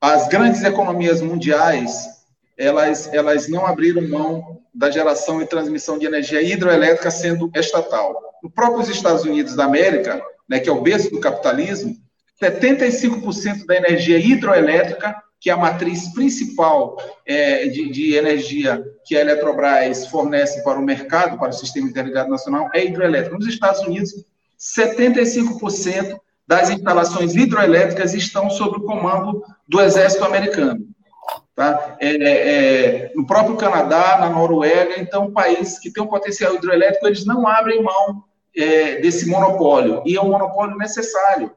as 0.02 0.28
grandes 0.28 0.64
economias 0.64 1.22
mundiais, 1.22 2.08
elas, 2.58 3.12
elas 3.14 3.48
não 3.48 3.66
abriram 3.66 4.08
mão 4.08 4.62
da 4.74 4.90
geração 4.90 5.42
e 5.42 5.46
transmissão 5.46 5.98
de 5.98 6.06
energia 6.06 6.42
hidroelétrica 6.42 7.12
sendo 7.12 7.52
estatal. 7.56 8.16
No 8.42 8.50
próprios 8.50 8.90
Estados 8.90 9.24
Unidos 9.24 9.56
da 9.56 9.66
América, 9.66 10.22
né, 10.48 10.60
que 10.60 10.70
é 10.70 10.72
o 10.72 10.82
berço 10.82 11.12
do 11.12 11.20
capitalismo, 11.20 11.96
75% 12.42 13.66
da 13.66 13.76
energia 13.76 14.18
hidroelétrica, 14.18 15.16
que 15.40 15.50
é 15.50 15.54
a 15.54 15.58
matriz 15.58 16.14
principal 16.14 16.98
é, 17.26 17.68
de, 17.68 17.90
de, 17.90 18.16
energia 18.16 18.84
que 19.06 19.16
a 19.16 19.22
Eletrobras 19.22 20.08
fornece 20.08 20.64
para 20.64 20.80
o 20.80 20.84
mercado, 20.84 21.38
para 21.38 21.50
o 21.50 21.54
Sistema 21.54 21.88
Interligado 21.88 22.30
Nacional, 22.30 22.70
é 22.74 22.86
hidroelétrica. 22.86 23.38
Nos 23.38 23.48
Estados 23.48 23.82
Unidos, 23.82 24.14
75% 24.60 26.20
das 26.50 26.72
instalações 26.72 27.36
hidroelétricas 27.36 28.16
estão 28.16 28.50
sob 28.50 28.78
o 28.78 28.82
comando 28.82 29.44
do 29.68 29.80
Exército 29.80 30.26
Americano. 30.26 30.84
Tá? 31.56 31.96
É, 32.00 32.10
é, 32.10 33.12
no 33.16 33.24
próprio 33.24 33.56
Canadá, 33.56 34.18
na 34.20 34.32
Noruega, 34.32 35.00
então, 35.00 35.32
países 35.32 35.78
que 35.78 35.94
têm 35.94 36.02
um 36.02 36.08
potencial 36.08 36.56
hidroelétrico, 36.56 37.06
eles 37.06 37.24
não 37.24 37.48
abrem 37.48 37.84
mão 37.84 38.24
é, 38.58 38.96
desse 38.96 39.30
monopólio, 39.30 40.02
e 40.08 40.18
é 40.18 40.22
um 40.22 40.32
monopólio 40.32 40.76
necessário. 40.76 41.52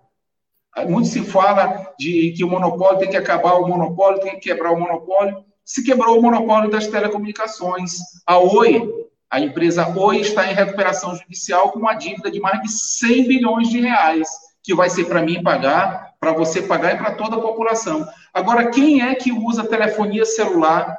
Muito 0.86 1.08
se 1.08 1.22
fala 1.22 1.94
de 1.98 2.34
que 2.36 2.44
o 2.44 2.50
monopólio 2.50 2.98
tem 2.98 3.08
que 3.08 3.16
acabar, 3.16 3.54
o 3.54 3.66
monopólio 3.66 4.20
tem 4.20 4.32
que 4.32 4.50
quebrar 4.50 4.72
o 4.72 4.78
monopólio. 4.78 5.42
Se 5.64 5.82
quebrou 5.82 6.18
o 6.18 6.22
monopólio 6.22 6.70
das 6.70 6.86
telecomunicações. 6.86 7.96
A 8.26 8.36
Oi, 8.36 8.90
a 9.30 9.40
empresa 9.40 9.88
Oi, 9.88 10.18
está 10.20 10.50
em 10.50 10.54
recuperação 10.54 11.14
judicial 11.14 11.72
com 11.72 11.78
uma 11.78 11.94
dívida 11.94 12.30
de 12.30 12.40
mais 12.40 12.60
de 12.60 12.70
100 12.70 13.26
bilhões 13.26 13.70
de 13.70 13.80
reais, 13.80 14.28
que 14.62 14.74
vai 14.74 14.88
ser 14.88 15.06
para 15.06 15.22
mim 15.22 15.42
pagar, 15.42 16.14
para 16.20 16.32
você 16.32 16.62
pagar 16.62 16.94
e 16.94 16.98
para 16.98 17.14
toda 17.14 17.36
a 17.36 17.40
população. 17.40 18.06
Agora, 18.32 18.70
quem 18.70 19.02
é 19.02 19.14
que 19.14 19.32
usa 19.32 19.64
telefonia 19.64 20.24
celular 20.24 20.96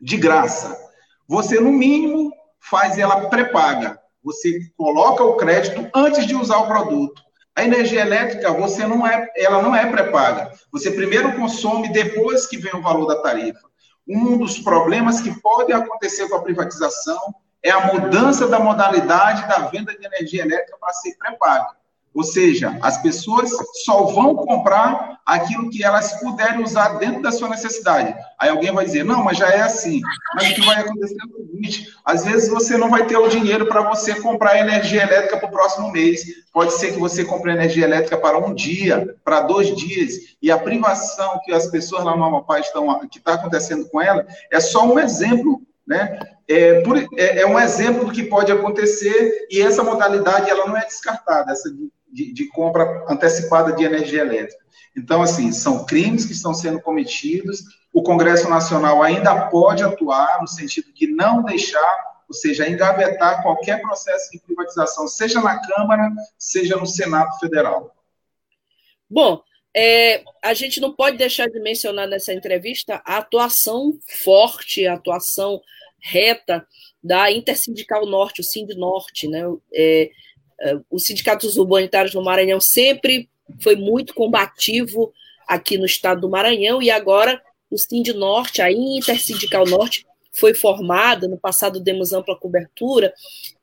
de 0.00 0.16
graça? 0.16 0.78
Você, 1.26 1.58
no 1.58 1.72
mínimo, 1.72 2.32
faz 2.60 2.98
ela 2.98 3.28
pré-paga. 3.28 3.98
Você 4.22 4.60
coloca 4.76 5.24
o 5.24 5.36
crédito 5.36 5.88
antes 5.94 6.26
de 6.26 6.34
usar 6.34 6.58
o 6.58 6.66
produto. 6.66 7.22
A 7.56 7.64
energia 7.64 8.02
elétrica, 8.02 8.52
você 8.52 8.86
não 8.86 9.06
é, 9.06 9.28
ela 9.36 9.62
não 9.62 9.74
é 9.74 9.90
pré-paga. 9.90 10.52
Você 10.70 10.90
primeiro 10.90 11.34
consome, 11.36 11.92
depois 11.92 12.46
que 12.46 12.58
vem 12.58 12.74
o 12.74 12.82
valor 12.82 13.06
da 13.06 13.22
tarifa. 13.22 13.68
Um 14.06 14.36
dos 14.36 14.58
problemas 14.58 15.20
que 15.20 15.40
pode 15.40 15.72
acontecer 15.72 16.28
com 16.28 16.36
a 16.36 16.42
privatização 16.42 17.18
é 17.62 17.70
a 17.70 17.92
mudança 17.92 18.46
da 18.46 18.58
modalidade 18.58 19.46
da 19.48 19.68
venda 19.68 19.96
de 19.96 20.04
energia 20.04 20.42
elétrica 20.42 20.76
para 20.78 20.92
ser 20.94 21.16
pré-paga. 21.16 21.79
Ou 22.14 22.24
seja, 22.24 22.76
as 22.82 23.00
pessoas 23.00 23.50
só 23.84 24.04
vão 24.04 24.34
comprar 24.34 25.20
aquilo 25.24 25.70
que 25.70 25.84
elas 25.84 26.20
puderem 26.20 26.62
usar 26.62 26.98
dentro 26.98 27.22
da 27.22 27.30
sua 27.30 27.48
necessidade. 27.48 28.14
Aí 28.38 28.50
alguém 28.50 28.72
vai 28.72 28.84
dizer, 28.84 29.04
não, 29.04 29.22
mas 29.22 29.38
já 29.38 29.48
é 29.48 29.60
assim. 29.60 30.00
Mas 30.34 30.50
o 30.50 30.54
que 30.54 30.66
vai 30.66 30.80
acontecer 30.80 31.14
é 31.14 31.24
o 31.24 31.46
seguinte: 31.46 31.88
às 32.04 32.24
vezes 32.24 32.48
você 32.48 32.76
não 32.76 32.90
vai 32.90 33.06
ter 33.06 33.16
o 33.16 33.28
dinheiro 33.28 33.66
para 33.66 33.82
você 33.82 34.16
comprar 34.20 34.58
energia 34.58 35.02
elétrica 35.02 35.36
para 35.38 35.48
o 35.48 35.52
próximo 35.52 35.92
mês. 35.92 36.22
Pode 36.52 36.72
ser 36.74 36.92
que 36.92 36.98
você 36.98 37.24
compre 37.24 37.52
energia 37.52 37.84
elétrica 37.84 38.18
para 38.18 38.38
um 38.38 38.52
dia, 38.52 39.16
para 39.24 39.42
dois 39.42 39.74
dias. 39.76 40.14
E 40.42 40.50
a 40.50 40.58
privação 40.58 41.40
que 41.44 41.52
as 41.52 41.68
pessoas 41.68 42.02
lá 42.02 42.16
no 42.16 42.24
Amapá 42.24 42.58
estão, 42.58 43.06
que 43.08 43.18
está 43.18 43.34
acontecendo 43.34 43.88
com 43.88 44.00
ela, 44.00 44.26
é 44.50 44.58
só 44.58 44.84
um 44.84 44.98
exemplo 44.98 45.62
né? 45.86 46.20
É, 46.46 46.82
por, 46.82 46.96
é, 46.96 47.40
é, 47.40 47.46
um 47.46 47.58
exemplo 47.58 48.04
do 48.04 48.12
que 48.12 48.22
pode 48.22 48.52
acontecer 48.52 49.48
e 49.50 49.60
essa 49.60 49.82
modalidade 49.82 50.48
ela 50.48 50.66
não 50.66 50.76
é 50.76 50.84
descartada, 50.84 51.50
essa 51.50 51.68
de, 51.68 51.90
de, 52.12 52.32
de, 52.32 52.48
compra 52.48 53.04
antecipada 53.08 53.72
de 53.72 53.84
energia 53.84 54.22
elétrica. 54.22 54.64
Então, 54.96 55.22
assim, 55.22 55.52
são 55.52 55.84
crimes 55.84 56.24
que 56.24 56.32
estão 56.32 56.52
sendo 56.52 56.80
cometidos. 56.80 57.62
O 57.92 58.02
Congresso 58.02 58.48
Nacional 58.48 59.02
ainda 59.02 59.48
pode 59.48 59.82
atuar 59.82 60.40
no 60.40 60.48
sentido 60.48 60.92
de 60.92 61.06
não 61.06 61.42
deixar, 61.42 61.96
ou 62.28 62.34
seja, 62.34 62.68
engavetar 62.68 63.42
qualquer 63.42 63.80
processo 63.80 64.30
de 64.30 64.40
privatização, 64.40 65.06
seja 65.06 65.40
na 65.40 65.60
Câmara, 65.60 66.10
seja 66.38 66.76
no 66.76 66.86
Senado 66.86 67.38
Federal. 67.38 67.94
Bom, 69.08 69.42
é, 69.74 70.22
a 70.42 70.52
gente 70.54 70.80
não 70.80 70.92
pode 70.92 71.16
deixar 71.16 71.48
de 71.48 71.60
mencionar 71.60 72.08
nessa 72.08 72.32
entrevista 72.32 73.00
a 73.04 73.18
atuação 73.18 73.98
forte, 74.24 74.86
a 74.86 74.94
atuação 74.94 75.60
reta 76.00 76.66
da 77.02 77.30
Intersindical 77.30 78.06
Norte, 78.06 78.40
o 78.40 78.44
Sind 78.44 78.68
Norte, 78.76 79.28
né? 79.28 79.42
É, 79.72 80.10
é, 80.60 80.78
o 80.90 80.98
Sindicato 80.98 81.46
dos 81.46 81.56
Urbanitários 81.56 82.12
do 82.12 82.22
Maranhão 82.22 82.60
sempre 82.60 83.28
foi 83.60 83.76
muito 83.76 84.14
combativo 84.14 85.12
aqui 85.46 85.78
no 85.78 85.86
estado 85.86 86.20
do 86.20 86.28
Maranhão 86.28 86.82
e 86.82 86.90
agora 86.90 87.40
o 87.70 87.78
Sind 87.78 88.08
Norte, 88.14 88.60
a 88.60 88.70
Intersindical 88.70 89.64
Norte, 89.64 90.06
foi 90.32 90.54
formada, 90.54 91.26
no 91.26 91.38
passado 91.38 91.80
demos 91.80 92.12
ampla 92.12 92.36
cobertura, 92.36 93.12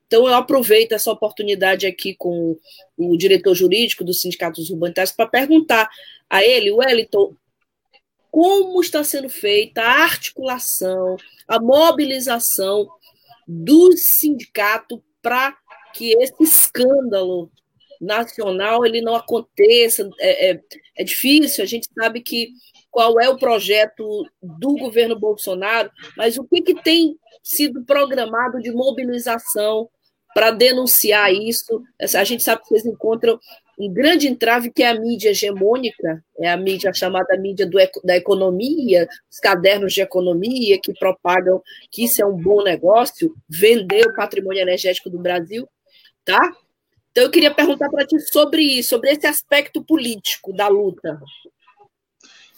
então 0.06 0.28
eu 0.28 0.34
aproveito 0.34 0.94
essa 0.94 1.12
oportunidade 1.12 1.86
aqui 1.86 2.16
com 2.16 2.58
o 2.98 3.18
diretor 3.18 3.54
jurídico 3.54 4.04
do 4.04 4.14
Sindicato 4.14 4.62
dos 4.62 4.70
Urbanitários 4.70 5.14
para 5.14 5.28
perguntar 5.28 5.90
a 6.30 6.44
ele, 6.44 6.72
Wellington, 6.72 7.34
como 8.32 8.82
está 8.82 9.04
sendo 9.04 9.30
feita 9.30 9.82
a 9.82 10.04
articulação, 10.04 11.18
a 11.48 11.60
mobilização 11.60 12.88
do 13.48 13.96
sindicato 13.96 15.04
para 15.22 15.58
que 15.98 16.14
esse 16.22 16.44
escândalo 16.44 17.50
nacional 18.00 18.86
ele 18.86 19.02
não 19.02 19.16
aconteça. 19.16 20.08
É, 20.20 20.52
é, 20.52 20.62
é, 20.98 21.04
difícil, 21.04 21.64
a 21.64 21.68
gente 21.68 21.88
sabe 21.98 22.22
que 22.22 22.50
qual 22.92 23.20
é 23.20 23.28
o 23.30 23.38
projeto 23.38 24.24
do 24.42 24.76
governo 24.76 25.20
Bolsonaro, 25.20 25.92
mas 26.16 26.38
o 26.38 26.44
que, 26.44 26.62
que 26.62 26.82
tem 26.82 27.18
sido 27.44 27.84
programado 27.84 28.60
de 28.60 28.72
mobilização 28.72 29.90
para 30.34 30.52
denunciar 30.52 31.34
isso? 31.34 31.82
A 32.00 32.24
gente 32.24 32.44
sabe 32.44 32.62
que 32.62 32.70
vocês 32.70 32.86
encontram 32.86 33.40
um 33.80 33.92
grande 33.94 34.28
entrave 34.28 34.72
que 34.72 34.82
é 34.82 34.90
a 34.90 35.00
mídia 35.00 35.30
hegemônica, 35.30 36.24
é 36.40 36.50
a 36.50 36.58
mídia 36.58 36.92
chamada 36.92 37.38
mídia 37.38 37.68
do, 37.68 37.78
da 38.04 38.18
economia, 38.18 39.08
os 39.32 39.40
cadernos 39.40 39.94
de 39.94 40.02
economia 40.02 40.80
que 40.82 40.94
propagam 40.94 41.62
que 41.92 42.04
isso 42.06 42.22
é 42.22 42.26
um 42.26 42.36
bom 42.36 42.64
negócio, 42.64 43.36
vender 43.48 44.08
o 44.08 44.16
patrimônio 44.16 44.62
energético 44.62 45.10
do 45.10 45.20
Brasil 45.20 45.68
tá? 46.28 46.52
Então 47.12 47.24
eu 47.24 47.32
queria 47.32 47.52
perguntar 47.52 47.90
para 47.90 48.06
ti 48.06 48.20
sobre 48.20 48.62
isso, 48.62 48.90
sobre 48.90 49.12
esse 49.12 49.26
aspecto 49.26 49.82
político 49.82 50.54
da 50.54 50.68
luta. 50.68 51.20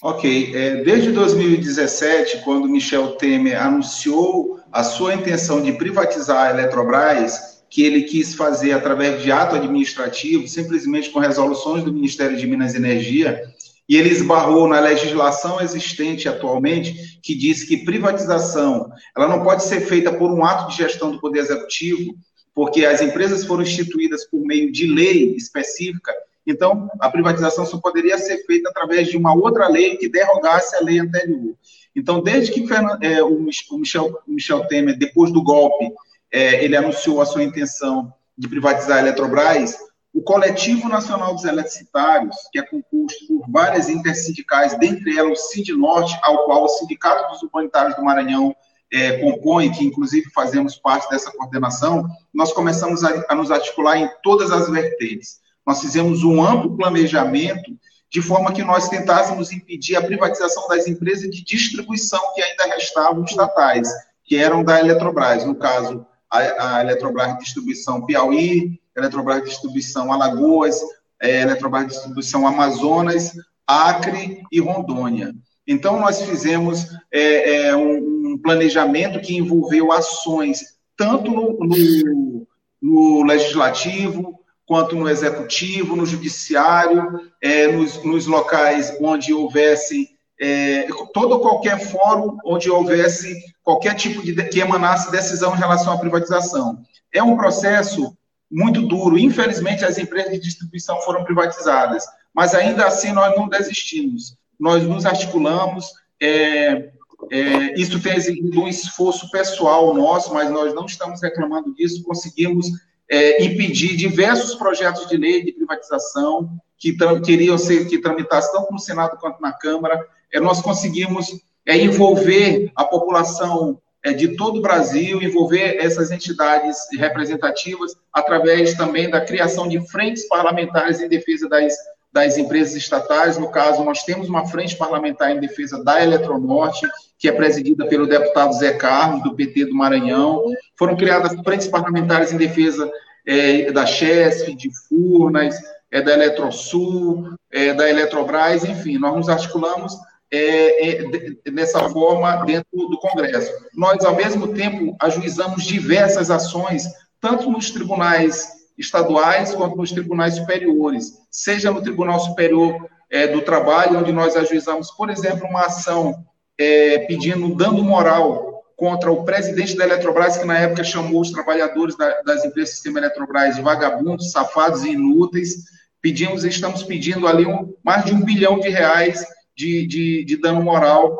Ok, 0.01 0.53
é, 0.55 0.83
desde 0.83 1.11
2017, 1.11 2.39
quando 2.43 2.67
Michel 2.67 3.15
Temer 3.17 3.61
anunciou 3.61 4.59
a 4.71 4.83
sua 4.83 5.13
intenção 5.13 5.61
de 5.61 5.73
privatizar 5.73 6.47
a 6.47 6.49
Eletrobras, 6.51 7.63
que 7.69 7.83
ele 7.83 8.03
quis 8.03 8.33
fazer 8.33 8.71
através 8.71 9.21
de 9.21 9.31
ato 9.31 9.55
administrativo, 9.55 10.47
simplesmente 10.47 11.09
com 11.11 11.19
resoluções 11.19 11.83
do 11.83 11.93
Ministério 11.93 12.35
de 12.35 12.47
Minas 12.47 12.73
e 12.73 12.77
Energia, 12.77 13.43
e 13.87 13.97
ele 13.97 14.09
esbarrou 14.09 14.67
na 14.67 14.79
legislação 14.79 15.59
existente 15.61 16.29
atualmente, 16.29 17.19
que 17.21 17.35
diz 17.35 17.63
que 17.63 17.83
privatização 17.83 18.89
ela 19.15 19.27
não 19.27 19.43
pode 19.43 19.63
ser 19.63 19.81
feita 19.81 20.13
por 20.13 20.31
um 20.31 20.43
ato 20.45 20.69
de 20.69 20.77
gestão 20.77 21.11
do 21.11 21.19
Poder 21.19 21.39
Executivo, 21.39 22.15
porque 22.59 22.85
as 22.85 22.99
empresas 22.99 23.45
foram 23.45 23.63
instituídas 23.63 24.25
por 24.25 24.41
meio 24.41 24.69
de 24.69 24.85
lei 24.85 25.33
específica, 25.33 26.13
então 26.45 26.89
a 26.99 27.09
privatização 27.09 27.65
só 27.65 27.77
poderia 27.77 28.17
ser 28.17 28.45
feita 28.45 28.69
através 28.69 29.07
de 29.07 29.15
uma 29.15 29.33
outra 29.33 29.69
lei 29.69 29.95
que 29.95 30.09
derrogasse 30.09 30.75
a 30.75 30.81
lei 30.81 30.99
anterior. 30.99 31.55
Então, 31.95 32.21
desde 32.21 32.51
que 32.51 32.67
é, 32.99 33.23
o, 33.23 33.39
Michel, 33.39 34.19
Michel, 34.27 34.67
Temer, 34.67 34.97
depois 34.97 35.31
do 35.31 35.41
golpe, 35.41 35.89
é, 36.29 36.61
ele 36.61 36.75
anunciou 36.75 37.21
a 37.21 37.25
sua 37.25 37.43
intenção 37.43 38.13
de 38.37 38.49
privatizar 38.49 38.97
a 38.97 39.01
Eletrobras, 39.03 39.77
o 40.13 40.21
Coletivo 40.21 40.89
Nacional 40.89 41.35
dos 41.35 41.45
Eletricitários, 41.45 42.35
que 42.51 42.59
é 42.59 42.61
composto 42.61 43.25
por 43.25 43.49
várias 43.49 43.87
intersindicais, 43.87 44.77
dentre 44.77 45.17
elas 45.17 45.39
o 45.39 45.41
Sind 45.43 45.69
Norte, 45.77 46.19
ao 46.23 46.43
qual 46.43 46.65
o 46.65 46.67
Sindicato 46.67 47.31
dos 47.31 47.41
Urbanitários 47.41 47.95
do 47.95 48.03
Maranhão 48.03 48.53
é, 48.91 49.17
compõe, 49.17 49.71
que 49.71 49.85
inclusive 49.85 50.29
fazemos 50.31 50.75
parte 50.75 51.09
dessa 51.09 51.31
coordenação, 51.31 52.07
nós 52.33 52.51
começamos 52.51 53.03
a, 53.03 53.25
a 53.29 53.35
nos 53.35 53.51
articular 53.51 53.97
em 53.97 54.09
todas 54.23 54.51
as 54.51 54.69
vertentes. 54.69 55.39
Nós 55.65 55.79
fizemos 55.81 56.23
um 56.23 56.43
amplo 56.43 56.75
planejamento 56.75 57.71
de 58.11 58.21
forma 58.21 58.51
que 58.51 58.63
nós 58.63 58.89
tentássemos 58.89 59.51
impedir 59.51 59.95
a 59.95 60.01
privatização 60.01 60.67
das 60.67 60.87
empresas 60.87 61.29
de 61.29 61.43
distribuição 61.43 62.19
que 62.33 62.41
ainda 62.41 62.75
restavam 62.75 63.23
estatais, 63.23 63.87
que 64.23 64.35
eram 64.35 64.63
da 64.63 64.79
Eletrobras, 64.79 65.45
no 65.45 65.55
caso, 65.55 66.05
a, 66.29 66.77
a 66.77 66.81
Eletrobras 66.81 67.37
Distribuição 67.37 68.05
Piauí, 68.05 68.79
Eletrobras 68.95 69.43
Distribuição 69.43 70.11
Alagoas, 70.11 70.79
é, 71.21 71.41
Eletrobras 71.41 71.87
Distribuição 71.87 72.47
Amazonas, 72.47 73.33
Acre 73.67 74.41
e 74.51 74.59
Rondônia. 74.59 75.33
Então, 75.67 75.99
nós 75.99 76.21
fizemos 76.21 76.87
é, 77.11 77.67
é, 77.67 77.75
um, 77.75 78.18
um, 78.33 78.37
planejamento 78.37 79.19
que 79.19 79.35
envolveu 79.35 79.91
ações 79.91 80.77
tanto 80.95 81.31
no, 81.31 81.57
no, 81.59 82.47
no, 82.81 83.23
legislativo, 83.23 84.39
quanto 84.65 84.95
no 84.95 85.07
executivo, 85.07 85.95
no 85.95 86.05
judiciário, 86.05 87.31
é, 87.41 87.67
nos, 87.67 88.03
nos, 88.03 88.27
locais 88.27 88.95
onde 88.99 89.33
houvesse 89.33 90.09
é, 90.39 90.87
todo 91.13 91.39
qualquer 91.39 91.79
fórum 91.79 92.37
onde 92.45 92.69
houvesse 92.69 93.35
qualquer 93.63 93.95
tipo 93.95 94.21
de 94.21 94.33
que 94.49 94.59
emanasse 94.59 95.11
decisão 95.11 95.55
em 95.55 95.57
relação 95.57 95.93
à 95.93 95.97
privatização. 95.97 96.81
É 97.13 97.23
um 97.23 97.37
processo 97.37 98.15
muito 98.51 98.81
duro. 98.81 99.17
Infelizmente, 99.17 99.85
as 99.85 99.97
empresas 99.97 100.33
de 100.33 100.39
distribuição 100.39 100.99
foram 101.01 101.23
privatizadas, 101.23 102.03
mas 102.33 102.53
ainda 102.53 102.85
assim 102.85 103.11
nós 103.11 103.35
não 103.35 103.47
desistimos. 103.47 104.35
Nós 104.59 104.83
nos 104.83 105.05
articulamos. 105.05 105.85
É, 106.21 106.91
é, 107.31 107.79
isso 107.79 108.01
tem 108.01 108.15
exigido 108.15 108.61
um 108.61 108.67
esforço 108.67 109.29
pessoal 109.29 109.93
nosso, 109.93 110.33
mas 110.33 110.49
nós 110.49 110.73
não 110.73 110.85
estamos 110.85 111.21
reclamando 111.21 111.73
disso. 111.73 112.03
Conseguimos 112.03 112.67
é, 113.09 113.43
impedir 113.43 113.95
diversos 113.95 114.55
projetos 114.55 115.07
de 115.07 115.17
lei 115.17 115.43
de 115.43 115.51
privatização 115.51 116.49
que 116.77 116.95
queriam 117.23 117.57
ser 117.57 117.87
que 117.87 117.99
tramitassem 117.99 118.51
tanto 118.51 118.71
no 118.71 118.79
Senado 118.79 119.17
quanto 119.17 119.41
na 119.41 119.51
Câmara. 119.51 119.99
É, 120.31 120.39
nós 120.39 120.61
conseguimos 120.61 121.27
é, 121.65 121.77
envolver 121.77 122.71
a 122.75 122.85
população 122.85 123.79
é, 124.03 124.13
de 124.13 124.35
todo 124.37 124.59
o 124.59 124.61
Brasil, 124.61 125.21
envolver 125.21 125.77
essas 125.77 126.09
entidades 126.09 126.77
representativas 126.97 127.95
através 128.13 128.75
também 128.75 129.09
da 129.09 129.21
criação 129.21 129.67
de 129.67 129.79
frentes 129.89 130.27
parlamentares 130.27 131.01
em 131.01 131.09
defesa 131.09 131.49
das, 131.49 131.75
das 132.11 132.37
empresas 132.37 132.75
estatais. 132.75 133.37
No 133.37 133.49
caso, 133.49 133.83
nós 133.83 134.03
temos 134.03 134.29
uma 134.29 134.47
frente 134.47 134.75
parlamentar 134.75 135.31
em 135.31 135.39
defesa 135.39 135.83
da 135.83 136.01
Eletronorte, 136.01 136.87
que 137.17 137.27
é 137.27 137.31
presidida 137.31 137.85
pelo 137.87 138.07
deputado 138.07 138.53
Zé 138.53 138.73
Carlos, 138.73 139.23
do 139.23 139.35
PT 139.35 139.65
do 139.65 139.75
Maranhão. 139.75 140.43
Foram 140.77 140.95
criadas 140.95 141.33
frentes 141.43 141.67
parlamentares 141.67 142.31
em 142.31 142.37
defesa 142.37 142.89
é, 143.25 143.71
da 143.71 143.85
Chesf, 143.85 144.53
de 144.55 144.69
Furnas, 144.87 145.55
é, 145.91 146.01
da 146.01 146.13
Eletrosul, 146.13 147.33
é, 147.51 147.73
da 147.73 147.89
Eletrobras, 147.89 148.63
enfim, 148.63 148.97
nós 148.97 149.15
nos 149.15 149.29
articulamos 149.29 149.93
é, 150.31 150.89
é, 150.89 151.51
dessa 151.51 151.89
forma 151.89 152.45
dentro 152.45 152.67
do 152.71 152.99
Congresso. 152.99 153.51
Nós, 153.73 154.03
ao 154.05 154.15
mesmo 154.15 154.53
tempo, 154.53 154.95
ajuizamos 154.99 155.63
diversas 155.63 156.29
ações, 156.29 156.83
tanto 157.19 157.49
nos 157.49 157.71
tribunais 157.71 158.58
estaduais 158.79 159.53
quanto 159.53 159.75
nos 159.75 159.91
tribunais 159.91 160.35
superiores, 160.35 161.13
seja 161.29 161.69
no 161.69 161.81
Tribunal 161.81 162.19
Superior 162.19 162.89
é, 163.11 163.27
do 163.27 163.41
Trabalho, 163.41 163.99
onde 163.99 164.13
nós 164.13 164.35
ajuizamos, 164.37 164.89
por 164.91 165.09
exemplo, 165.09 165.45
uma 165.47 165.65
ação 165.65 166.25
é, 166.57 166.99
pedindo 166.99 167.53
dano 167.53 167.83
moral 167.83 168.63
contra 168.77 169.11
o 169.11 169.25
presidente 169.25 169.75
da 169.75 169.83
Eletrobras, 169.83 170.37
que 170.37 170.45
na 170.45 170.57
época 170.57 170.85
chamou 170.85 171.19
os 171.19 171.31
trabalhadores 171.31 171.97
da, 171.97 172.21
das 172.21 172.45
empresas 172.45 172.69
do 172.69 172.75
sistema 172.75 172.99
Eletrobras 172.99 173.55
de 173.55 173.61
vagabundos, 173.61 174.31
safados 174.31 174.85
e 174.85 174.91
inúteis. 174.91 175.65
Pedimos, 176.01 176.45
estamos 176.45 176.81
pedindo 176.83 177.27
ali 177.27 177.45
um, 177.45 177.73
mais 177.83 178.05
de 178.05 178.13
um 178.13 178.23
bilhão 178.23 178.57
de 178.57 178.69
reais 178.69 179.25
de, 179.53 179.85
de, 179.85 180.23
de 180.23 180.37
dano 180.37 180.61
moral 180.61 181.17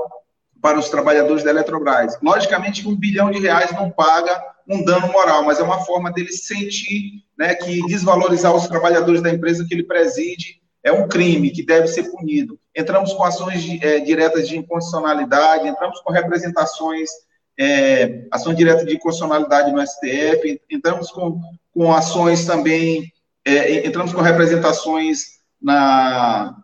para 0.61 0.79
os 0.79 0.87
trabalhadores 0.87 1.43
da 1.43 1.49
Eletrobras. 1.49 2.17
Logicamente 2.21 2.87
um 2.87 2.95
bilhão 2.95 3.29
de 3.29 3.39
reais 3.39 3.71
não 3.73 3.89
paga 3.89 4.41
um 4.69 4.83
dano 4.83 5.11
moral, 5.11 5.43
mas 5.43 5.59
é 5.59 5.63
uma 5.63 5.79
forma 5.79 6.11
dele 6.11 6.31
sentir 6.31 7.23
né, 7.37 7.55
que 7.55 7.81
desvalorizar 7.87 8.55
os 8.55 8.67
trabalhadores 8.67 9.21
da 9.21 9.31
empresa 9.31 9.65
que 9.67 9.73
ele 9.73 9.83
preside 9.83 10.59
é 10.83 10.91
um 10.91 11.07
crime 11.07 11.49
que 11.49 11.65
deve 11.65 11.87
ser 11.87 12.03
punido. 12.11 12.57
Entramos 12.75 13.13
com 13.13 13.23
ações 13.23 13.63
de, 13.63 13.83
é, 13.85 13.99
diretas 13.99 14.47
de 14.47 14.57
inconstitucionalidade, 14.57 15.67
entramos 15.67 15.99
com 16.01 16.13
representações, 16.13 17.09
é, 17.57 18.25
ações 18.31 18.55
diretas 18.55 18.85
de 18.85 18.95
inconstitucionalidade 18.95 19.71
no 19.71 19.85
STF, 19.85 20.61
entramos 20.69 21.11
com, 21.11 21.41
com 21.73 21.91
ações 21.91 22.45
também, 22.45 23.11
é, 23.43 23.85
entramos 23.85 24.13
com 24.13 24.21
representações 24.21 25.39
na, 25.61 26.55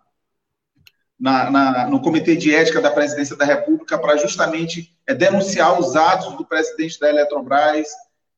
na, 1.19 1.49
na, 1.49 1.87
no 1.87 2.01
Comitê 2.01 2.35
de 2.35 2.53
Ética 2.53 2.81
da 2.81 2.91
Presidência 2.91 3.35
da 3.35 3.45
República 3.45 3.97
para 3.97 4.17
justamente 4.17 4.93
é, 5.07 5.13
denunciar 5.13 5.79
os 5.79 5.95
atos 5.95 6.35
do 6.35 6.45
presidente 6.45 6.99
da 6.99 7.09
Eletrobras. 7.09 7.87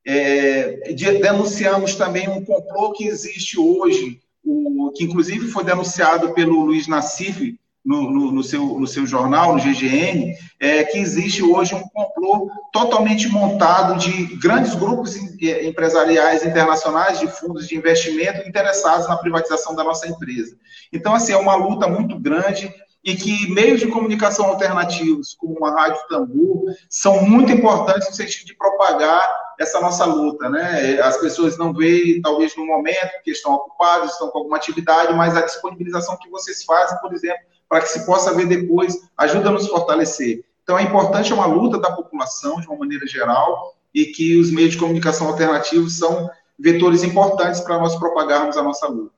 É, 0.05 0.93
de, 0.93 1.19
denunciamos 1.19 1.95
também 1.95 2.29
um 2.29 2.43
complô 2.45 2.93
que 2.93 3.05
existe 3.05 3.59
hoje, 3.59 4.21
o, 4.43 4.91
que 4.95 5.03
inclusive 5.03 5.47
foi 5.47 5.63
denunciado 5.63 6.33
pelo 6.33 6.63
Luiz 6.63 6.87
Nassif, 6.87 7.59
no, 7.87 8.11
no, 8.11 8.31
no, 8.33 8.43
seu, 8.43 8.61
no 8.77 8.85
seu 8.85 9.07
jornal, 9.07 9.55
no 9.55 9.61
GGN, 9.61 10.35
é, 10.59 10.83
que 10.83 10.97
existe 10.97 11.41
hoje 11.41 11.73
um 11.73 11.87
complô 11.87 12.51
totalmente 12.73 13.29
montado 13.29 13.97
de 13.97 14.35
grandes 14.35 14.75
grupos 14.75 15.15
é, 15.15 15.65
empresariais 15.65 16.45
internacionais, 16.45 17.17
de 17.17 17.27
fundos 17.27 17.65
de 17.65 17.77
investimento 17.77 18.45
interessados 18.45 19.07
na 19.07 19.15
privatização 19.15 19.73
da 19.73 19.85
nossa 19.85 20.05
empresa. 20.05 20.57
Então, 20.91 21.15
assim, 21.15 21.31
é 21.31 21.37
uma 21.37 21.55
luta 21.55 21.87
muito 21.87 22.19
grande 22.19 22.69
e 23.01 23.15
que 23.15 23.49
meios 23.53 23.79
de 23.79 23.87
comunicação 23.87 24.47
alternativos, 24.47 25.33
como 25.39 25.65
a 25.65 25.71
Rádio 25.71 26.01
Tambor, 26.09 26.65
são 26.89 27.23
muito 27.23 27.53
importantes 27.53 28.09
no 28.09 28.13
sentido 28.13 28.47
de 28.47 28.57
propagar 28.57 29.25
essa 29.57 29.79
nossa 29.79 30.03
luta, 30.03 30.49
né? 30.49 30.99
As 30.99 31.15
pessoas 31.15 31.57
não 31.57 31.73
veem, 31.73 32.21
talvez, 32.21 32.53
no 32.57 32.65
momento, 32.65 33.13
porque 33.13 33.31
estão 33.31 33.53
ocupadas, 33.53 34.11
estão 34.11 34.27
com 34.29 34.39
alguma 34.39 34.57
atividade, 34.57 35.13
mas 35.13 35.37
a 35.37 35.41
disponibilização 35.41 36.17
que 36.17 36.29
vocês 36.29 36.65
fazem, 36.65 36.99
por 36.99 37.13
exemplo, 37.13 37.39
para 37.69 37.81
que 37.81 37.89
se 37.89 38.05
possa 38.05 38.33
ver 38.33 38.47
depois, 38.47 38.97
ajuda 39.17 39.49
a 39.49 39.51
nos 39.51 39.67
fortalecer. 39.67 40.43
Então, 40.63 40.77
é 40.77 40.83
importante, 40.83 41.31
é 41.31 41.35
uma 41.35 41.45
luta 41.45 41.79
da 41.79 41.91
população, 41.91 42.59
de 42.59 42.67
uma 42.67 42.77
maneira 42.77 43.05
geral, 43.07 43.75
e 43.93 44.05
que 44.05 44.37
os 44.37 44.51
meios 44.51 44.71
de 44.71 44.77
comunicação 44.77 45.27
alternativos 45.27 45.97
são 45.97 46.29
vetores 46.57 47.03
importantes 47.03 47.61
para 47.61 47.77
nós 47.77 47.95
propagarmos 47.95 48.57
a 48.57 48.63
nossa 48.63 48.87
luta. 48.87 49.13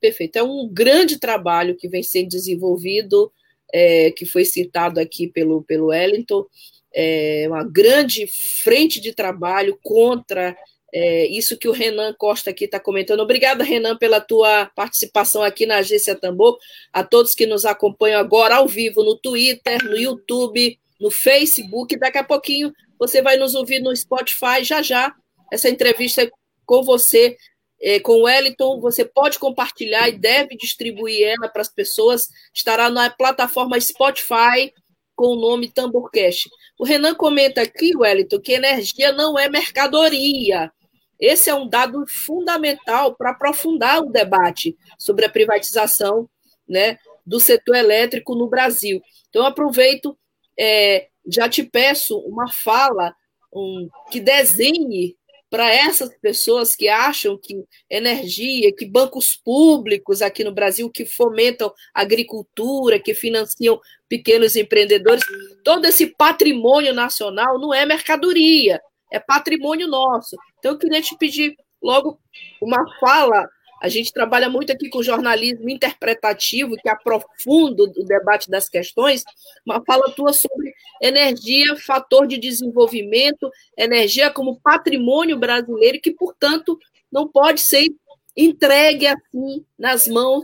Perfeito. 0.00 0.36
É 0.36 0.42
um 0.42 0.68
grande 0.70 1.18
trabalho 1.18 1.76
que 1.76 1.88
vem 1.88 2.02
sendo 2.02 2.28
desenvolvido, 2.28 3.32
é, 3.72 4.10
que 4.12 4.24
foi 4.24 4.44
citado 4.44 5.00
aqui 5.00 5.26
pelo, 5.26 5.62
pelo 5.62 5.86
Wellington, 5.86 6.46
é 6.94 7.44
uma 7.48 7.64
grande 7.64 8.26
frente 8.62 9.00
de 9.00 9.12
trabalho 9.12 9.78
contra 9.82 10.56
é, 10.92 11.26
isso 11.26 11.58
que 11.58 11.68
o 11.68 11.72
Renan 11.72 12.14
Costa 12.14 12.50
aqui 12.50 12.64
está 12.64 12.80
comentando. 12.80 13.20
Obrigada, 13.20 13.62
Renan, 13.62 13.96
pela 13.96 14.20
tua 14.20 14.66
participação 14.74 15.42
aqui 15.42 15.66
na 15.66 15.76
Agência 15.76 16.14
Tambor. 16.14 16.58
A 16.92 17.04
todos 17.04 17.34
que 17.34 17.46
nos 17.46 17.64
acompanham 17.64 18.18
agora 18.18 18.56
ao 18.56 18.66
vivo 18.66 19.02
no 19.04 19.16
Twitter, 19.16 19.84
no 19.84 19.96
YouTube, 19.96 20.78
no 20.98 21.10
Facebook. 21.10 21.96
Daqui 21.98 22.18
a 22.18 22.24
pouquinho 22.24 22.72
você 22.98 23.20
vai 23.20 23.36
nos 23.36 23.54
ouvir 23.54 23.80
no 23.80 23.94
Spotify. 23.94 24.64
Já 24.64 24.80
já, 24.82 25.14
essa 25.52 25.68
entrevista 25.68 26.22
é 26.22 26.30
com 26.64 26.82
você, 26.82 27.36
é, 27.82 28.00
com 28.00 28.12
o 28.12 28.22
Wellington. 28.22 28.80
Você 28.80 29.04
pode 29.04 29.38
compartilhar 29.38 30.08
e 30.08 30.12
deve 30.12 30.56
distribuir 30.56 31.28
ela 31.28 31.48
para 31.50 31.62
as 31.62 31.68
pessoas. 31.68 32.28
Estará 32.54 32.88
na 32.88 33.10
plataforma 33.10 33.78
Spotify 33.78 34.72
com 35.14 35.34
o 35.34 35.36
nome 35.36 35.68
Tamborcast. 35.68 36.48
O 36.78 36.84
Renan 36.84 37.14
comenta 37.14 37.60
aqui, 37.60 37.94
Wellington, 37.94 38.40
que 38.40 38.52
energia 38.52 39.12
não 39.12 39.38
é 39.38 39.50
mercadoria. 39.50 40.72
Esse 41.20 41.50
é 41.50 41.54
um 41.54 41.68
dado 41.68 42.04
fundamental 42.06 43.14
para 43.14 43.30
aprofundar 43.30 44.00
o 44.00 44.10
debate 44.10 44.76
sobre 44.98 45.24
a 45.24 45.30
privatização 45.30 46.28
né, 46.68 46.98
do 47.26 47.40
setor 47.40 47.76
elétrico 47.76 48.34
no 48.34 48.48
Brasil. 48.48 49.02
Então, 49.28 49.44
aproveito, 49.44 50.16
é, 50.58 51.08
já 51.26 51.48
te 51.48 51.62
peço 51.62 52.18
uma 52.20 52.50
fala 52.50 53.14
um, 53.52 53.88
que 54.10 54.20
desenhe 54.20 55.16
para 55.50 55.72
essas 55.72 56.14
pessoas 56.18 56.76
que 56.76 56.88
acham 56.88 57.38
que 57.38 57.64
energia, 57.88 58.74
que 58.74 58.84
bancos 58.84 59.34
públicos 59.34 60.20
aqui 60.20 60.44
no 60.44 60.52
Brasil 60.52 60.90
que 60.90 61.06
fomentam 61.06 61.72
agricultura, 61.94 62.98
que 62.98 63.14
financiam 63.14 63.80
pequenos 64.08 64.56
empreendedores, 64.56 65.24
todo 65.64 65.86
esse 65.86 66.06
patrimônio 66.06 66.92
nacional 66.92 67.58
não 67.58 67.72
é 67.72 67.86
mercadoria, 67.86 68.80
é 69.10 69.18
patrimônio 69.18 69.88
nosso. 69.88 70.36
Então, 70.58 70.72
eu 70.72 70.78
queria 70.78 71.02
te 71.02 71.16
pedir 71.16 71.56
logo 71.82 72.18
uma 72.60 72.84
fala. 72.98 73.48
A 73.80 73.88
gente 73.88 74.12
trabalha 74.12 74.48
muito 74.48 74.72
aqui 74.72 74.88
com 74.88 75.02
jornalismo 75.02 75.68
interpretativo, 75.68 76.76
que 76.76 76.88
aprofunda 76.88 77.84
o 77.84 78.04
debate 78.04 78.50
das 78.50 78.68
questões. 78.68 79.22
Uma 79.64 79.82
fala 79.84 80.10
tua 80.12 80.32
sobre 80.32 80.74
energia, 81.00 81.76
fator 81.76 82.26
de 82.26 82.38
desenvolvimento, 82.38 83.48
energia 83.76 84.30
como 84.30 84.60
patrimônio 84.60 85.38
brasileiro, 85.38 86.00
que, 86.00 86.10
portanto, 86.10 86.76
não 87.10 87.28
pode 87.28 87.60
ser 87.60 87.88
entregue 88.36 89.06
assim 89.06 89.64
nas 89.78 90.08
mãos, 90.08 90.42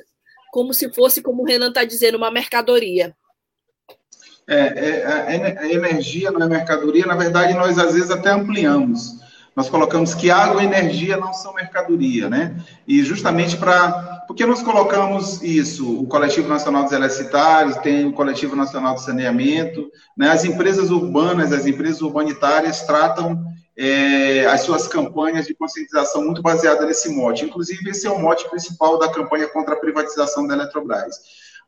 como 0.53 0.73
se 0.73 0.93
fosse, 0.93 1.21
como 1.21 1.43
o 1.43 1.45
Renan 1.45 1.69
está 1.69 1.85
dizendo, 1.85 2.17
uma 2.17 2.31
mercadoria. 2.31 3.17
É, 4.47 4.57
é, 4.57 5.59
a 5.59 5.73
energia 5.73 6.31
não 6.31 6.43
é 6.43 6.49
mercadoria, 6.49 7.07
na 7.07 7.17
verdade, 7.17 7.55
nós 7.55 7.79
às 7.79 7.95
vezes 7.95 8.11
até 8.11 8.31
ampliamos. 8.31 9.25
Nós 9.57 9.71
colocamos 9.71 10.15
que 10.15 10.31
água 10.31 10.63
e 10.63 10.67
energia 10.67 11.17
não 11.17 11.33
são 11.33 11.55
mercadoria, 11.55 12.29
né? 12.29 12.57
E 12.89 13.05
justamente 13.05 13.57
para. 13.57 14.25
Porque 14.27 14.45
nós 14.45 14.63
colocamos 14.63 15.43
isso? 15.43 16.01
O 16.01 16.07
Coletivo 16.09 16.49
Nacional 16.49 16.83
dos 16.83 16.93
Eletricitários, 16.93 17.77
tem 17.77 18.07
o 18.07 18.13
Coletivo 18.13 18.57
Nacional 18.57 18.97
de 18.97 19.03
Saneamento, 19.03 19.89
né? 20.17 20.31
as 20.31 20.45
empresas 20.45 20.91
urbanas, 20.91 21.53
as 21.53 21.67
empresas 21.67 22.03
urbanitárias 22.03 22.83
tratam 22.83 23.45
é, 23.77 24.47
as 24.47 24.63
suas 24.63 24.89
campanhas 24.89 25.47
de 25.47 25.55
conscientização 25.55 26.25
muito 26.25 26.43
baseadas 26.43 26.87
nesse 26.87 27.11
mote. 27.11 27.45
Inclusive, 27.45 27.91
esse 27.91 28.07
é 28.07 28.11
o 28.11 28.19
mote 28.19 28.49
principal 28.51 28.99
da 28.99 29.09
campanha 29.09 29.47
contra 29.47 29.75
a 29.75 29.79
privatização 29.79 30.47
da 30.47 30.55
Eletrobras. 30.55 31.17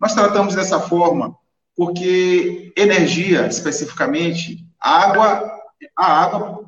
Nós 0.00 0.12
tratamos 0.12 0.54
dessa 0.54 0.80
forma 0.80 1.36
porque 1.76 2.72
energia, 2.76 3.46
especificamente, 3.46 4.64
água, 4.80 5.52
a 5.96 6.22
água 6.22 6.64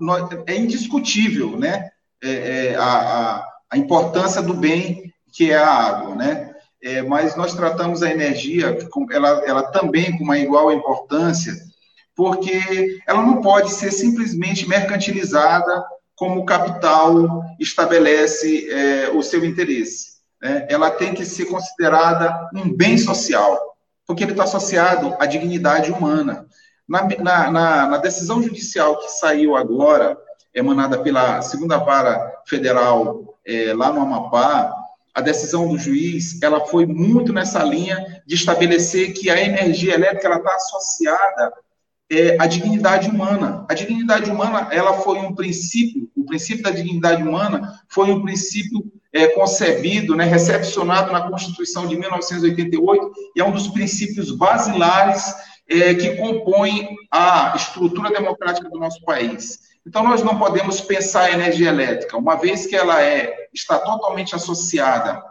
é 0.47 0.57
indiscutível, 0.57 1.59
né? 1.59 1.89
É, 2.23 2.31
é, 2.73 2.77
a, 2.77 3.45
a, 3.71 3.79
importância 3.79 4.43
do 4.43 4.53
bem 4.53 5.13
que 5.33 5.53
é 5.53 5.57
a 5.57 5.71
água, 5.71 6.15
né? 6.15 6.55
É, 6.83 7.03
mas 7.03 7.37
nós 7.37 7.55
tratamos 7.55 8.03
a 8.03 8.11
energia, 8.11 8.77
ela, 9.11 9.29
ela 9.47 9.63
também 9.71 10.17
com 10.17 10.25
uma 10.25 10.39
igual 10.39 10.73
importância, 10.73 11.55
porque 12.15 12.99
ela 13.07 13.23
não 13.23 13.41
pode 13.41 13.73
ser 13.73 13.93
simplesmente 13.93 14.69
mercantilizada 14.69 15.85
como 16.15 16.41
o 16.41 16.45
capital 16.45 17.45
estabelece 17.59 18.69
é, 18.71 19.11
o 19.11 19.23
seu 19.23 19.45
interesse. 19.45 20.19
Né? 20.43 20.67
Ela 20.69 20.91
tem 20.91 21.15
que 21.15 21.25
ser 21.25 21.47
considerada 21.47 22.51
um 22.55 22.73
bem 22.73 22.99
social, 22.99 23.59
porque 24.09 24.25
ele 24.25 24.33
está 24.33 24.45
associado 24.45 25.15
à 25.21 25.27
dignidade 25.27 25.93
humana. 25.93 26.47
Na, 26.89 27.07
na, 27.07 27.51
na, 27.51 27.87
na, 27.89 27.97
decisão 27.99 28.43
judicial 28.43 28.99
que 28.99 29.09
saiu 29.11 29.55
agora, 29.55 30.17
emanada 30.55 30.99
pela 30.99 31.43
segunda 31.43 31.77
vara 31.77 32.33
federal 32.47 33.39
é, 33.47 33.75
lá 33.75 33.93
no 33.93 34.01
Amapá, 34.01 34.75
a 35.15 35.21
decisão 35.21 35.69
do 35.69 35.79
juiz 35.79 36.41
ela 36.43 36.65
foi 36.67 36.87
muito 36.87 37.35
nessa 37.35 37.63
linha 37.63 38.23
de 38.27 38.35
estabelecer 38.35 39.13
que 39.13 39.29
a 39.29 39.39
energia 39.39 39.95
elétrica 39.95 40.35
está 40.35 40.55
associada 40.55 41.53
é, 42.11 42.37
à 42.41 42.47
dignidade 42.47 43.11
humana. 43.11 43.67
A 43.69 43.75
dignidade 43.75 44.31
humana 44.31 44.69
ela 44.73 44.95
foi 44.95 45.19
um 45.19 45.35
princípio, 45.35 46.11
o 46.17 46.25
princípio 46.25 46.63
da 46.63 46.71
dignidade 46.71 47.23
humana 47.23 47.79
foi 47.89 48.11
um 48.11 48.23
princípio 48.23 48.91
é, 49.13 49.29
concebido, 49.29 50.15
né, 50.15 50.25
recepcionado 50.25 51.13
na 51.13 51.29
Constituição 51.29 51.87
de 51.87 51.97
1988 51.97 53.13
e 53.35 53.41
é 53.41 53.45
um 53.45 53.53
dos 53.53 53.69
princípios 53.69 54.31
basilares 54.31 55.35
é, 55.69 55.95
que 55.95 56.17
compõem 56.17 56.97
a 57.11 57.55
estrutura 57.57 58.11
democrática 58.11 58.69
do 58.69 58.79
nosso 58.79 59.03
país. 59.05 59.69
Então, 59.87 60.03
nós 60.03 60.23
não 60.23 60.39
podemos 60.39 60.81
pensar 60.81 61.25
a 61.25 61.33
energia 61.33 61.69
elétrica, 61.69 62.17
uma 62.17 62.37
vez 62.37 62.67
que 62.67 62.77
ela 62.77 63.03
é, 63.03 63.49
está 63.55 63.79
totalmente 63.79 64.35
associada 64.35 65.23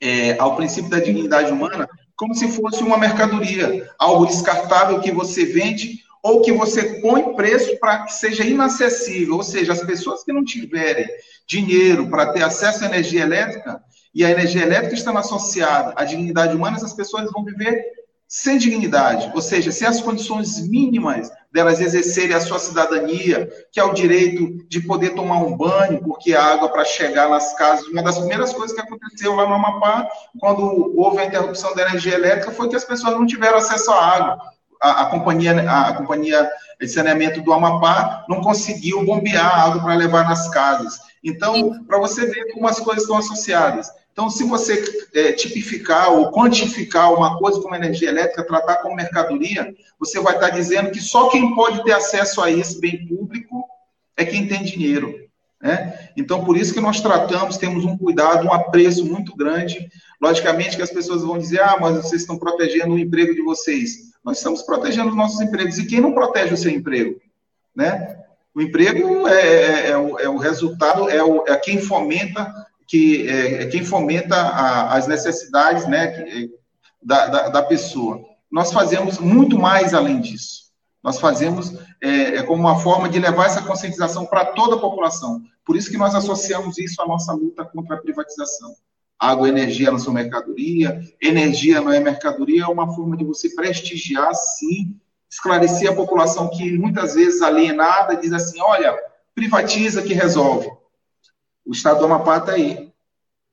é, 0.00 0.38
ao 0.38 0.56
princípio 0.56 0.90
da 0.90 0.98
dignidade 0.98 1.52
humana, 1.52 1.88
como 2.16 2.34
se 2.34 2.48
fosse 2.48 2.82
uma 2.82 2.96
mercadoria, 2.96 3.90
algo 3.98 4.26
descartável 4.26 5.00
que 5.00 5.12
você 5.12 5.44
vende 5.44 6.00
ou 6.22 6.40
que 6.40 6.52
você 6.52 7.00
põe 7.00 7.34
preço 7.34 7.78
para 7.80 8.04
que 8.04 8.12
seja 8.12 8.44
inacessível, 8.44 9.36
ou 9.36 9.42
seja, 9.42 9.72
as 9.72 9.82
pessoas 9.82 10.22
que 10.22 10.32
não 10.32 10.44
tiverem 10.44 11.08
dinheiro 11.46 12.08
para 12.08 12.32
ter 12.32 12.44
acesso 12.44 12.84
à 12.84 12.86
energia 12.86 13.22
elétrica, 13.22 13.82
e 14.14 14.24
a 14.24 14.30
energia 14.30 14.62
elétrica 14.62 14.94
estando 14.94 15.18
associada 15.18 15.94
à 15.96 16.04
dignidade 16.04 16.54
humana, 16.54 16.76
essas 16.76 16.92
pessoas 16.92 17.30
vão 17.32 17.44
viver 17.44 17.82
sem 18.28 18.56
dignidade, 18.56 19.30
ou 19.34 19.42
seja, 19.42 19.70
sem 19.70 19.86
as 19.86 20.00
condições 20.00 20.58
mínimas 20.66 21.30
delas 21.52 21.82
exercerem 21.82 22.34
a 22.34 22.40
sua 22.40 22.58
cidadania, 22.58 23.50
que 23.70 23.78
é 23.78 23.84
o 23.84 23.92
direito 23.92 24.66
de 24.68 24.80
poder 24.80 25.10
tomar 25.10 25.38
um 25.42 25.54
banho, 25.54 26.02
porque 26.02 26.34
a 26.34 26.42
água 26.42 26.70
para 26.70 26.82
chegar 26.82 27.28
nas 27.28 27.54
casas, 27.58 27.86
uma 27.88 28.02
das 28.02 28.16
primeiras 28.16 28.52
coisas 28.54 28.74
que 28.74 28.80
aconteceu 28.80 29.34
lá 29.34 29.46
no 29.46 29.54
Amapá, 29.54 30.08
quando 30.38 30.94
houve 30.96 31.18
a 31.18 31.26
interrupção 31.26 31.74
da 31.74 31.82
energia 31.82 32.14
elétrica, 32.14 32.52
foi 32.52 32.70
que 32.70 32.76
as 32.76 32.84
pessoas 32.84 33.12
não 33.12 33.26
tiveram 33.26 33.58
acesso 33.58 33.90
à 33.90 34.02
água. 34.02 34.38
A, 34.82 35.02
a 35.02 35.06
companhia, 35.06 35.70
a, 35.70 35.94
companhia 35.94 36.50
de 36.80 36.88
saneamento 36.88 37.40
do 37.40 37.52
Amapá 37.52 38.24
não 38.28 38.40
conseguiu 38.40 39.04
bombear 39.04 39.66
água 39.66 39.82
para 39.82 39.94
levar 39.94 40.28
nas 40.28 40.48
casas. 40.48 40.98
Então, 41.22 41.84
para 41.84 41.98
você 41.98 42.26
ver 42.26 42.52
como 42.52 42.66
as 42.66 42.80
coisas 42.80 43.04
estão 43.04 43.16
associadas. 43.16 43.88
Então, 44.12 44.28
se 44.28 44.44
você 44.44 44.84
é, 45.14 45.32
tipificar 45.32 46.12
ou 46.12 46.30
quantificar 46.30 47.14
uma 47.14 47.38
coisa 47.38 47.60
como 47.60 47.74
energia 47.74 48.10
elétrica, 48.10 48.46
tratar 48.46 48.76
como 48.76 48.96
mercadoria, 48.96 49.74
você 49.98 50.20
vai 50.20 50.34
estar 50.34 50.50
dizendo 50.50 50.90
que 50.90 51.00
só 51.00 51.28
quem 51.30 51.54
pode 51.54 51.82
ter 51.84 51.92
acesso 51.92 52.42
a 52.42 52.50
esse 52.50 52.78
bem 52.78 53.06
público 53.06 53.64
é 54.16 54.24
quem 54.24 54.46
tem 54.46 54.62
dinheiro. 54.62 55.14
Né? 55.62 56.10
Então, 56.16 56.44
por 56.44 56.56
isso 56.56 56.74
que 56.74 56.80
nós 56.80 57.00
tratamos, 57.00 57.56
temos 57.56 57.84
um 57.84 57.96
cuidado, 57.96 58.46
um 58.46 58.52
apreço 58.52 59.06
muito 59.06 59.34
grande. 59.34 59.88
Logicamente 60.20 60.76
que 60.76 60.82
as 60.82 60.90
pessoas 60.90 61.22
vão 61.22 61.38
dizer, 61.38 61.60
ah, 61.60 61.78
mas 61.80 61.96
vocês 61.96 62.22
estão 62.22 62.36
protegendo 62.36 62.94
o 62.94 62.98
emprego 62.98 63.34
de 63.34 63.42
vocês. 63.42 64.11
Nós 64.24 64.38
estamos 64.38 64.62
protegendo 64.62 65.10
os 65.10 65.16
nossos 65.16 65.40
empregos. 65.40 65.78
E 65.78 65.86
quem 65.86 66.00
não 66.00 66.12
protege 66.12 66.54
o 66.54 66.56
seu 66.56 66.70
emprego? 66.70 67.20
Né? 67.74 68.18
O 68.54 68.60
emprego 68.60 69.26
é, 69.26 69.40
é, 69.40 69.90
é, 69.90 69.98
o, 69.98 70.18
é 70.18 70.28
o, 70.28 70.36
resultado, 70.36 71.08
é, 71.08 71.22
o, 71.22 71.44
é 71.46 71.56
quem 71.56 71.80
fomenta 71.80 72.52
que 72.86 73.26
é, 73.26 73.62
é 73.62 73.66
quem 73.66 73.84
fomenta 73.84 74.36
a, 74.36 74.94
as 74.94 75.06
necessidades 75.06 75.86
né, 75.86 76.08
que, 76.08 76.44
é, 76.44 76.48
da, 77.02 77.26
da, 77.26 77.48
da, 77.48 77.62
pessoa. 77.62 78.20
Nós 78.50 78.70
fazemos 78.70 79.18
muito 79.18 79.58
mais 79.58 79.94
além 79.94 80.20
disso. 80.20 80.70
Nós 81.02 81.18
fazemos 81.18 81.74
é, 82.02 82.36
é 82.36 82.42
como 82.42 82.60
uma 82.60 82.78
forma 82.78 83.08
de 83.08 83.18
levar 83.18 83.46
essa 83.46 83.62
conscientização 83.62 84.26
para 84.26 84.44
toda 84.44 84.76
a 84.76 84.78
população. 84.78 85.42
Por 85.64 85.74
isso 85.74 85.90
que 85.90 85.96
nós 85.96 86.14
associamos 86.14 86.76
isso 86.78 87.00
à 87.00 87.06
nossa 87.06 87.32
luta 87.32 87.64
contra 87.64 87.96
a 87.96 88.00
privatização. 88.00 88.74
Água 89.22 89.46
e 89.46 89.52
energia 89.52 89.88
não 89.88 90.00
são 90.00 90.12
mercadoria, 90.12 91.00
energia 91.22 91.80
não 91.80 91.92
é 91.92 92.00
mercadoria, 92.00 92.64
é 92.64 92.66
uma 92.66 92.92
forma 92.92 93.16
de 93.16 93.24
você 93.24 93.54
prestigiar, 93.54 94.34
sim, 94.34 94.98
esclarecer 95.30 95.88
a 95.88 95.94
população 95.94 96.50
que 96.50 96.76
muitas 96.76 97.14
vezes 97.14 97.40
alienada 97.40 98.16
diz 98.16 98.32
assim: 98.32 98.60
olha, 98.60 98.98
privatiza 99.32 100.02
que 100.02 100.12
resolve. 100.12 100.68
O 101.64 101.70
Estado 101.70 102.00
do 102.00 102.06
Amapá 102.06 102.38
está 102.38 102.52
aí. 102.54 102.92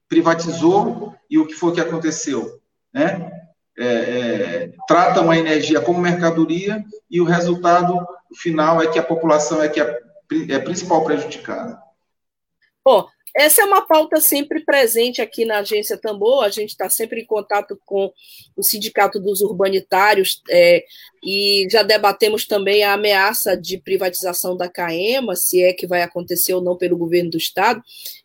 Privatizou 0.08 1.14
e 1.30 1.38
o 1.38 1.46
que 1.46 1.54
foi 1.54 1.72
que 1.72 1.82
aconteceu? 1.82 2.60
Né? 2.92 3.32
É, 3.78 3.86
é, 3.86 4.74
tratam 4.88 5.30
a 5.30 5.38
energia 5.38 5.80
como 5.82 6.02
mercadoria 6.02 6.84
e 7.12 7.22
o 7.22 7.26
resultado 7.26 7.96
final 8.36 8.82
é 8.82 8.88
que 8.88 8.98
a 8.98 9.04
população 9.04 9.62
é 9.62 9.70
que 9.70 9.80
é, 9.80 10.00
é 10.50 10.58
principal 10.58 11.04
prejudicada. 11.04 11.80
Bom, 12.84 13.08
essa 13.36 13.62
é 13.62 13.66
uma 13.66 13.86
pauta 13.86 14.20
sempre 14.20 14.64
presente 14.64 15.22
aqui 15.22 15.46
na 15.46 15.60
agência 15.60 15.98
Tambor, 15.98 16.44
a 16.44 16.50
gente 16.50 16.70
está 16.70 16.90
sempre 16.90 17.22
em 17.22 17.26
contato 17.26 17.80
com 17.86 18.12
o 18.56 18.64
Sindicato 18.64 19.20
dos 19.20 19.42
Urbanitários 19.42 20.42
é, 20.50 20.84
e 21.24 21.68
já 21.70 21.84
debatemos 21.84 22.46
também 22.46 22.84
a 22.84 22.94
ameaça 22.94 23.56
de 23.56 23.78
privatização 23.78 24.58
da 24.58 24.70
CAEMA, 24.70 25.36
se 25.36 25.64
é 25.64 25.74
que 25.74 25.88
vai 25.88 26.02
acontecer 26.02 26.54
ou 26.54 26.62
não 26.62 26.78
pelo 26.78 26.98
governo 26.98 27.32
do 27.32 27.38
Estado, 27.38 27.82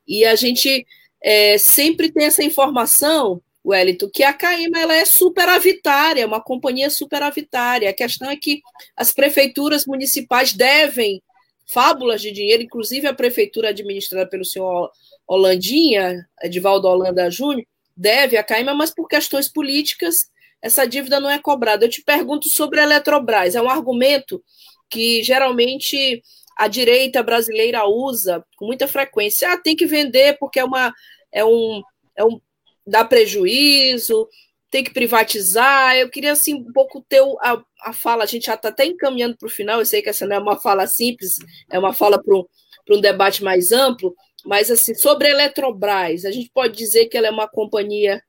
e 0.06 0.24
a 0.24 0.34
gente 0.34 0.86
é, 1.22 1.58
sempre 1.58 2.10
tem 2.10 2.26
essa 2.26 2.42
informação, 2.42 3.40
Wellington, 3.66 4.10
que 4.12 4.22
a 4.22 4.32
CAEMA 4.32 4.78
ela 4.78 4.94
é 4.94 5.04
superavitária, 5.06 6.22
é 6.22 6.26
uma 6.26 6.42
companhia 6.42 6.90
superavitária. 6.90 7.88
A 7.88 7.94
questão 7.94 8.28
é 8.28 8.36
que 8.36 8.60
as 8.94 9.10
prefeituras 9.10 9.86
municipais 9.86 10.52
devem 10.52 11.22
fábulas 11.66 12.20
de 12.20 12.30
dinheiro, 12.30 12.62
inclusive 12.62 13.06
a 13.06 13.14
prefeitura 13.14 13.70
administrada 13.70 14.28
pelo 14.28 14.44
senhor 14.44 14.90
Holandinha, 15.26 16.26
Edivaldo 16.42 16.88
Holanda 16.88 17.30
Júnior, 17.30 17.66
deve 17.96 18.36
a 18.36 18.42
Caima, 18.42 18.74
mas 18.74 18.90
por 18.92 19.08
questões 19.08 19.48
políticas 19.48 20.32
essa 20.60 20.86
dívida 20.86 21.20
não 21.20 21.30
é 21.30 21.38
cobrada. 21.38 21.84
Eu 21.84 21.90
te 21.90 22.02
pergunto 22.02 22.48
sobre 22.48 22.80
a 22.80 22.84
Eletrobras, 22.84 23.54
é 23.54 23.60
um 23.60 23.68
argumento 23.68 24.42
que 24.88 25.22
geralmente 25.22 26.22
a 26.56 26.68
direita 26.68 27.22
brasileira 27.22 27.84
usa 27.86 28.44
com 28.56 28.66
muita 28.66 28.88
frequência. 28.88 29.52
Ah, 29.52 29.58
tem 29.58 29.76
que 29.76 29.86
vender 29.86 30.38
porque 30.38 30.58
é 30.58 30.64
uma 30.64 30.92
é 31.30 31.44
um, 31.44 31.82
é 32.16 32.24
um 32.24 32.40
dá 32.86 33.04
prejuízo, 33.04 34.28
tem 34.70 34.82
que 34.82 34.92
privatizar. 34.92 35.96
Eu 35.96 36.08
queria 36.08 36.32
assim 36.32 36.54
um 36.54 36.72
pouco 36.72 37.04
ter 37.08 37.20
a, 37.40 37.62
a 37.84 37.92
fala, 37.92 38.24
a 38.24 38.26
gente 38.26 38.46
já 38.46 38.54
está 38.54 38.70
até 38.70 38.86
encaminhando 38.86 39.36
para 39.36 39.46
o 39.46 39.50
final, 39.50 39.78
eu 39.78 39.86
sei 39.86 40.00
que 40.00 40.08
essa 40.08 40.26
não 40.26 40.36
é 40.36 40.38
uma 40.38 40.58
fala 40.58 40.86
simples, 40.86 41.34
é 41.70 41.78
uma 41.78 41.92
fala 41.92 42.20
para 42.22 42.34
um, 42.34 42.44
um 42.90 43.00
debate 43.00 43.44
mais 43.44 43.72
amplo, 43.72 44.14
mas 44.44 44.70
assim, 44.70 44.94
sobre 44.94 45.28
a 45.28 45.30
Eletrobras, 45.30 46.24
a 46.24 46.30
gente 46.30 46.50
pode 46.52 46.76
dizer 46.76 47.06
que 47.06 47.16
ela 47.16 47.26
é 47.26 47.30
uma 47.30 47.48
companhia 47.48 48.22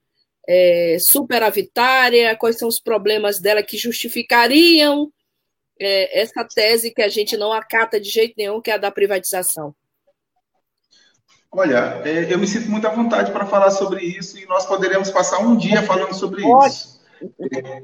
é, 0.47 0.97
superavitária, 0.99 2.35
quais 2.35 2.57
são 2.57 2.67
os 2.67 2.79
problemas 2.79 3.39
dela 3.39 3.63
que 3.63 3.77
justificariam 3.77 5.11
é, 5.79 6.21
essa 6.21 6.45
tese 6.45 6.93
que 6.93 7.01
a 7.01 7.09
gente 7.09 7.35
não 7.37 7.51
acata 7.51 7.99
de 7.99 8.09
jeito 8.09 8.35
nenhum, 8.37 8.61
que 8.61 8.71
é 8.71 8.75
a 8.75 8.77
da 8.77 8.91
privatização. 8.91 9.75
Olha, 11.51 12.01
é, 12.03 12.33
eu 12.33 12.37
me 12.37 12.47
sinto 12.47 12.69
muito 12.69 12.85
à 12.85 12.89
vontade 12.89 13.31
para 13.31 13.45
falar 13.45 13.71
sobre 13.71 14.03
isso 14.03 14.37
e 14.37 14.45
nós 14.45 14.65
poderemos 14.65 15.09
passar 15.09 15.39
um 15.39 15.55
dia 15.55 15.81
falando 15.83 16.13
sobre 16.13 16.43
isso. 16.65 16.94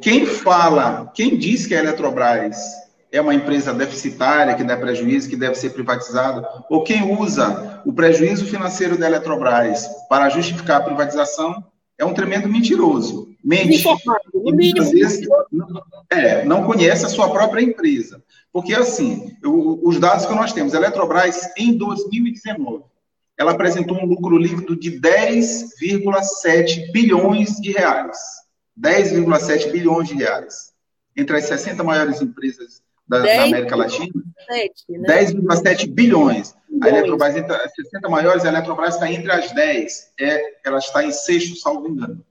Quem 0.01 0.25
fala, 0.25 1.12
quem 1.13 1.38
diz 1.38 1.65
que 1.65 1.75
a 1.75 1.80
Eletrobras 1.80 2.58
é 3.12 3.19
uma 3.19 3.34
empresa 3.36 3.73
deficitária, 3.73 4.56
que 4.56 4.63
dá 4.63 4.77
prejuízo, 4.77 5.30
que 5.30 5.36
deve 5.36 5.56
ser 5.56 5.71
privatizada, 5.71 6.47
ou 6.69 6.84
quem 6.84 7.04
usa 7.19 7.82
o 7.86 7.91
prejuízo 7.91 8.45
financeiro 8.45 8.97
da 8.97 9.08
Eletrobras 9.08 9.88
para 10.10 10.30
justificar 10.30 10.82
a 10.82 10.84
privatização, 10.84 11.63
é 11.97 12.06
um 12.06 12.13
tremendo 12.13 12.47
mentiroso. 12.47 13.30
Mente. 13.43 13.84
Muitas 14.34 14.91
vezes 14.91 15.27
não, 15.51 15.67
é, 16.10 16.45
não 16.45 16.63
conhece 16.63 17.06
a 17.06 17.10
sua 17.10 17.30
própria 17.30 17.62
empresa. 17.62 18.23
Porque, 18.54 18.73
assim, 18.73 19.36
os 19.43 19.99
dados 19.99 20.25
que 20.25 20.34
nós 20.34 20.54
temos, 20.54 20.73
a 20.73 20.77
Eletrobras, 20.77 21.49
em 21.58 21.77
2019, 21.77 22.84
ela 23.38 23.51
apresentou 23.51 23.97
um 23.97 24.06
lucro 24.06 24.38
líquido 24.38 24.75
de 24.75 24.99
10,7 24.99 26.91
bilhões 26.91 27.56
de 27.56 27.71
reais. 27.71 28.17
10,7 28.79 29.71
bilhões 29.71 30.07
de 30.07 30.15
reais. 30.15 30.71
entre 31.15 31.38
as 31.38 31.45
60 31.45 31.84
maiores 31.84 32.21
empresas 32.21 32.81
da, 33.07 33.19
da 33.19 33.43
América 33.43 33.75
Latina, 33.75 34.23
10,7 34.49 35.63
né? 35.63 35.93
bilhões. 35.93 36.55
A 36.81 36.88
Eletrobras, 36.88 37.36
entre 37.36 37.53
as 37.53 37.73
60 37.73 38.10
maiores, 38.10 38.45
a 38.45 38.47
Eletrobras 38.47 38.95
está 38.95 39.12
entre 39.12 39.31
as 39.31 39.51
10, 39.51 40.13
é, 40.19 40.41
ela 40.65 40.79
está 40.79 41.03
em 41.03 41.12
sexto, 41.12 41.55
salvo 41.57 41.88
engano. 41.89 42.25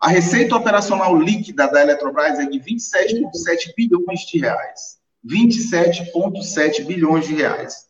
A 0.00 0.08
receita 0.08 0.56
operacional 0.56 1.16
líquida 1.16 1.68
da 1.68 1.82
Eletrobras 1.82 2.38
é 2.38 2.46
de 2.46 2.58
27,7 2.58 3.74
bilhões 3.76 4.20
de 4.20 4.38
reais. 4.38 4.98
27,7 5.24 6.84
bilhões 6.84 7.26
de 7.26 7.34
reais. 7.34 7.86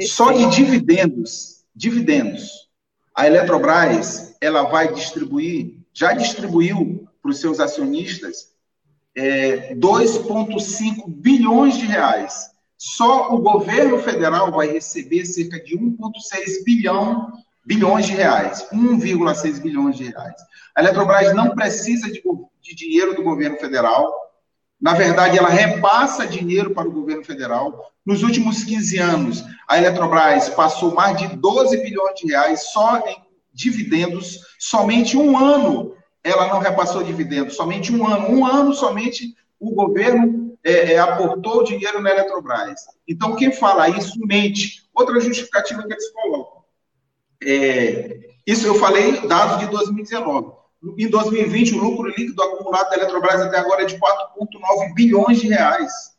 Só 0.00 0.32
de 0.32 0.50
dividendos, 0.50 1.64
dividendos, 1.74 2.68
a 3.14 3.26
Eletrobras 3.26 4.36
ela 4.40 4.62
vai 4.62 4.92
distribuir, 4.92 5.79
já 5.92 6.12
distribuiu 6.12 7.08
para 7.22 7.30
os 7.30 7.40
seus 7.40 7.60
acionistas 7.60 8.50
é, 9.14 9.74
2,5 9.74 11.04
bilhões 11.08 11.76
de 11.76 11.86
reais. 11.86 12.50
Só 12.76 13.34
o 13.34 13.38
governo 13.38 13.98
federal 13.98 14.50
vai 14.50 14.68
receber 14.68 15.26
cerca 15.26 15.62
de 15.62 15.76
1,6 15.76 16.64
bilhão 16.64 17.32
bilhões 17.64 18.06
de 18.06 18.12
reais, 18.12 18.66
1,6 18.72 19.60
bilhões 19.60 19.96
de 19.96 20.04
reais. 20.04 20.40
A 20.74 20.80
Eletrobras 20.80 21.34
não 21.34 21.50
precisa 21.50 22.10
de, 22.10 22.22
de 22.62 22.74
dinheiro 22.74 23.14
do 23.14 23.22
governo 23.22 23.56
federal. 23.58 24.12
Na 24.80 24.94
verdade, 24.94 25.38
ela 25.38 25.50
repassa 25.50 26.26
dinheiro 26.26 26.70
para 26.72 26.88
o 26.88 26.92
governo 26.92 27.22
federal. 27.22 27.92
Nos 28.04 28.22
últimos 28.22 28.64
15 28.64 28.98
anos, 28.98 29.44
a 29.68 29.76
Eletrobras 29.76 30.48
passou 30.48 30.94
mais 30.94 31.18
de 31.18 31.36
12 31.36 31.76
bilhões 31.82 32.14
de 32.18 32.28
reais 32.28 32.72
só 32.72 32.98
em 33.06 33.29
dividendos. 33.52 34.40
Somente 34.58 35.16
um 35.16 35.36
ano 35.36 35.94
ela 36.22 36.48
não 36.48 36.58
repassou 36.58 37.02
dividendos, 37.02 37.56
somente 37.56 37.92
um 37.92 38.06
ano. 38.06 38.28
Um 38.28 38.44
ano 38.44 38.74
somente 38.74 39.34
o 39.58 39.74
governo 39.74 40.56
é, 40.62 40.94
é, 40.94 40.98
aportou 40.98 41.64
dinheiro 41.64 42.00
na 42.00 42.10
Eletrobras. 42.10 42.80
Então, 43.08 43.36
quem 43.36 43.52
fala 43.52 43.88
isso 43.88 44.18
mente. 44.26 44.88
Outra 44.94 45.20
justificativa 45.20 45.82
que 45.82 45.92
eles 45.92 46.10
colocam. 46.10 46.62
É, 47.42 48.20
isso 48.46 48.66
eu 48.66 48.74
falei 48.74 49.26
dados 49.26 49.58
de 49.60 49.66
2019. 49.66 50.52
Em 50.98 51.08
2020, 51.08 51.74
o 51.74 51.78
lucro 51.78 52.08
líquido 52.08 52.42
acumulado 52.42 52.90
da 52.90 52.96
Eletrobras 52.96 53.40
até 53.40 53.58
agora 53.58 53.82
é 53.82 53.86
de 53.86 53.96
4,9 53.96 54.94
bilhões 54.94 55.40
de 55.40 55.48
reais. 55.48 56.10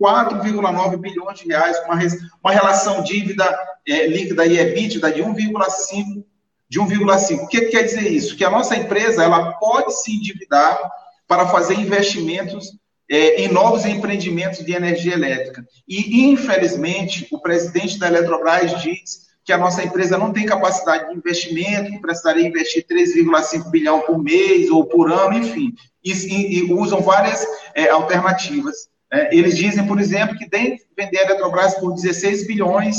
4,9 0.00 0.96
bilhões 0.98 1.38
de 1.38 1.48
reais, 1.48 1.78
uma, 1.84 1.98
uma 2.42 2.52
relação 2.52 3.02
dívida 3.02 3.58
é, 3.86 4.06
líquida 4.06 4.44
e 4.44 4.58
EBITDA 4.58 5.10
de 5.10 5.22
1,5 5.22 6.22
de 6.68 6.80
1,5. 6.80 7.44
O 7.44 7.48
que 7.48 7.62
quer 7.62 7.82
dizer 7.82 8.10
isso? 8.10 8.36
Que 8.36 8.44
a 8.44 8.50
nossa 8.50 8.76
empresa 8.76 9.22
ela 9.22 9.52
pode 9.52 9.92
se 10.02 10.12
endividar 10.12 10.78
para 11.26 11.46
fazer 11.48 11.74
investimentos 11.74 12.72
é, 13.10 13.42
em 13.42 13.48
novos 13.48 13.84
empreendimentos 13.84 14.64
de 14.64 14.72
energia 14.72 15.14
elétrica. 15.14 15.64
E, 15.86 16.24
infelizmente, 16.24 17.26
o 17.30 17.40
presidente 17.40 17.98
da 17.98 18.08
Eletrobras 18.08 18.82
diz 18.82 19.26
que 19.44 19.52
a 19.52 19.58
nossa 19.58 19.84
empresa 19.84 20.18
não 20.18 20.32
tem 20.32 20.44
capacidade 20.44 21.08
de 21.08 21.16
investimento, 21.16 21.92
que 21.92 22.00
precisaria 22.00 22.48
investir 22.48 22.84
3,5 22.84 23.70
bilhão 23.70 24.00
por 24.00 24.20
mês 24.20 24.68
ou 24.70 24.84
por 24.84 25.10
ano, 25.10 25.38
enfim, 25.38 25.72
e, 26.04 26.12
e, 26.12 26.58
e 26.58 26.72
usam 26.72 27.00
várias 27.00 27.46
é, 27.72 27.88
alternativas. 27.88 28.88
É, 29.12 29.36
eles 29.36 29.56
dizem, 29.56 29.86
por 29.86 30.00
exemplo, 30.00 30.36
que 30.36 30.50
tem 30.50 30.76
que 30.76 30.84
vender 30.96 31.18
a 31.18 31.22
Eletrobras 31.22 31.74
por 31.74 31.94
16 31.94 32.44
bilhões 32.48 32.96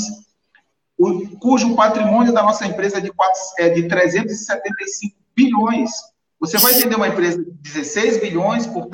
o, 0.98 1.38
cujo 1.38 1.76
patrimônio 1.76 2.32
da 2.32 2.42
nossa 2.42 2.66
empresa 2.66 2.98
é 2.98 3.00
de, 3.00 3.12
4, 3.12 3.40
é 3.58 3.68
de 3.68 3.88
375 3.88 5.16
bilhões. 5.34 5.90
Você 6.40 6.58
vai 6.58 6.74
vender 6.74 6.96
uma 6.96 7.08
empresa 7.08 7.42
de 7.42 7.50
16 7.50 8.20
bilhões, 8.20 8.66
por, 8.66 8.88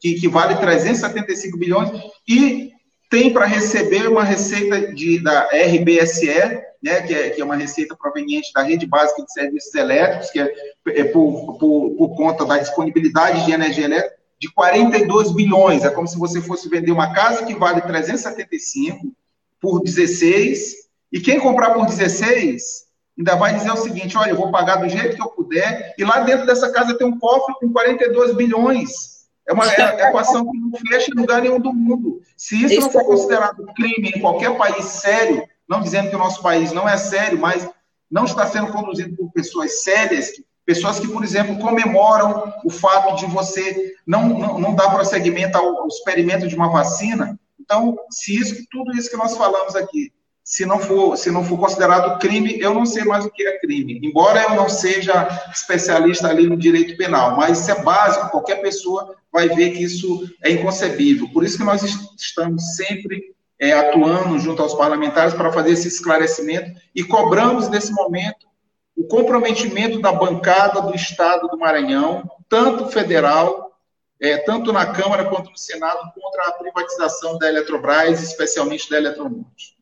que, 0.00 0.14
que 0.14 0.28
vale 0.28 0.56
375 0.56 1.56
bilhões, 1.56 1.90
e 2.28 2.72
tem 3.08 3.32
para 3.32 3.46
receber 3.46 4.08
uma 4.08 4.24
receita 4.24 4.92
de, 4.92 5.22
da 5.22 5.42
RBSE, 5.44 6.62
né, 6.82 7.00
que, 7.02 7.14
é, 7.14 7.30
que 7.30 7.40
é 7.40 7.44
uma 7.44 7.56
receita 7.56 7.96
proveniente 7.96 8.52
da 8.52 8.62
rede 8.62 8.86
básica 8.86 9.22
de 9.22 9.32
serviços 9.32 9.74
elétricos, 9.74 10.30
que 10.30 10.40
é, 10.40 10.52
é 10.88 11.04
por, 11.04 11.56
por, 11.58 11.90
por 11.96 12.16
conta 12.16 12.44
da 12.44 12.58
disponibilidade 12.58 13.44
de 13.44 13.52
energia 13.52 13.84
elétrica, 13.84 14.16
de 14.40 14.52
42 14.52 15.32
bilhões. 15.32 15.84
É 15.84 15.90
como 15.90 16.06
se 16.06 16.18
você 16.18 16.40
fosse 16.40 16.68
vender 16.68 16.92
uma 16.92 17.14
casa 17.14 17.44
que 17.44 17.54
vale 17.54 17.80
375 17.80 19.14
por 19.60 19.82
16 19.82 20.83
e 21.14 21.20
quem 21.20 21.38
comprar 21.38 21.70
por 21.72 21.86
16 21.86 22.86
ainda 23.16 23.36
vai 23.36 23.54
dizer 23.54 23.70
o 23.70 23.76
seguinte: 23.76 24.18
olha, 24.18 24.30
eu 24.30 24.36
vou 24.36 24.50
pagar 24.50 24.76
do 24.76 24.88
jeito 24.88 25.14
que 25.14 25.22
eu 25.22 25.28
puder, 25.28 25.94
e 25.96 26.02
lá 26.02 26.18
dentro 26.18 26.44
dessa 26.44 26.72
casa 26.72 26.98
tem 26.98 27.06
um 27.06 27.16
cofre 27.16 27.54
com 27.60 27.72
42 27.72 28.34
bilhões. 28.34 29.14
É 29.46 29.52
uma 29.52 29.64
é, 29.72 30.08
equação 30.08 30.50
que 30.50 30.58
não 30.58 30.72
fecha 30.88 31.12
em 31.12 31.20
lugar 31.20 31.40
nenhum 31.40 31.60
do 31.60 31.72
mundo. 31.72 32.20
Se 32.36 32.64
isso 32.64 32.80
não 32.80 32.90
for 32.90 33.04
considerado 33.04 33.64
crime 33.76 34.08
em 34.08 34.20
qualquer 34.20 34.56
país 34.56 34.86
sério, 34.86 35.44
não 35.68 35.80
dizendo 35.80 36.10
que 36.10 36.16
o 36.16 36.18
nosso 36.18 36.42
país 36.42 36.72
não 36.72 36.88
é 36.88 36.96
sério, 36.96 37.38
mas 37.38 37.68
não 38.10 38.24
está 38.24 38.44
sendo 38.48 38.72
conduzido 38.72 39.14
por 39.14 39.30
pessoas 39.30 39.84
sérias, 39.84 40.32
pessoas 40.66 40.98
que, 40.98 41.06
por 41.06 41.22
exemplo, 41.22 41.58
comemoram 41.58 42.52
o 42.64 42.70
fato 42.70 43.14
de 43.16 43.26
você 43.26 43.94
não, 44.04 44.28
não, 44.30 44.58
não 44.58 44.74
dar 44.74 44.90
prosseguimento 44.90 45.56
ao, 45.56 45.82
ao 45.82 45.86
experimento 45.86 46.48
de 46.48 46.56
uma 46.56 46.70
vacina. 46.70 47.38
Então, 47.60 47.96
se 48.10 48.34
isso, 48.34 48.64
tudo 48.68 48.96
isso 48.96 49.10
que 49.10 49.16
nós 49.16 49.36
falamos 49.36 49.76
aqui 49.76 50.10
se 50.44 50.66
não 50.66 50.78
for, 50.78 51.16
se 51.16 51.30
não 51.30 51.42
for 51.42 51.58
considerado 51.58 52.18
crime, 52.18 52.60
eu 52.60 52.74
não 52.74 52.84
sei 52.84 53.02
mais 53.02 53.24
o 53.24 53.30
que 53.30 53.46
é 53.46 53.58
crime. 53.58 53.98
Embora 54.02 54.42
eu 54.42 54.50
não 54.50 54.68
seja 54.68 55.26
especialista 55.50 56.28
ali 56.28 56.46
no 56.46 56.54
direito 56.54 56.98
penal, 56.98 57.34
mas 57.34 57.60
isso 57.60 57.70
é 57.70 57.82
básico, 57.82 58.28
qualquer 58.28 58.60
pessoa 58.60 59.16
vai 59.32 59.48
ver 59.48 59.70
que 59.70 59.82
isso 59.82 60.28
é 60.42 60.50
inconcebível. 60.50 61.26
Por 61.32 61.44
isso 61.44 61.56
que 61.56 61.64
nós 61.64 61.82
estamos 61.82 62.76
sempre 62.76 63.34
é, 63.58 63.72
atuando 63.72 64.38
junto 64.38 64.60
aos 64.60 64.74
parlamentares 64.74 65.32
para 65.32 65.50
fazer 65.50 65.70
esse 65.70 65.88
esclarecimento 65.88 66.78
e 66.94 67.02
cobramos 67.02 67.70
nesse 67.70 67.90
momento 67.92 68.46
o 68.94 69.04
comprometimento 69.04 69.98
da 69.98 70.12
bancada 70.12 70.82
do 70.82 70.94
Estado 70.94 71.48
do 71.48 71.58
Maranhão, 71.58 72.30
tanto 72.50 72.86
federal, 72.88 73.72
é, 74.20 74.36
tanto 74.36 74.74
na 74.74 74.86
Câmara 74.86 75.24
quanto 75.24 75.50
no 75.50 75.56
Senado, 75.56 76.12
contra 76.14 76.48
a 76.48 76.52
privatização 76.52 77.38
da 77.38 77.48
Eletrobras, 77.48 78.22
especialmente 78.22 78.90
da 78.90 78.98
Eletronorte 78.98 79.73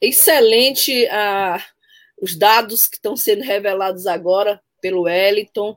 excelente 0.00 1.06
ah, 1.08 1.62
os 2.20 2.36
dados 2.36 2.86
que 2.86 2.96
estão 2.96 3.16
sendo 3.16 3.42
revelados 3.42 4.06
agora 4.06 4.60
pelo 4.80 5.02
Wellington, 5.02 5.76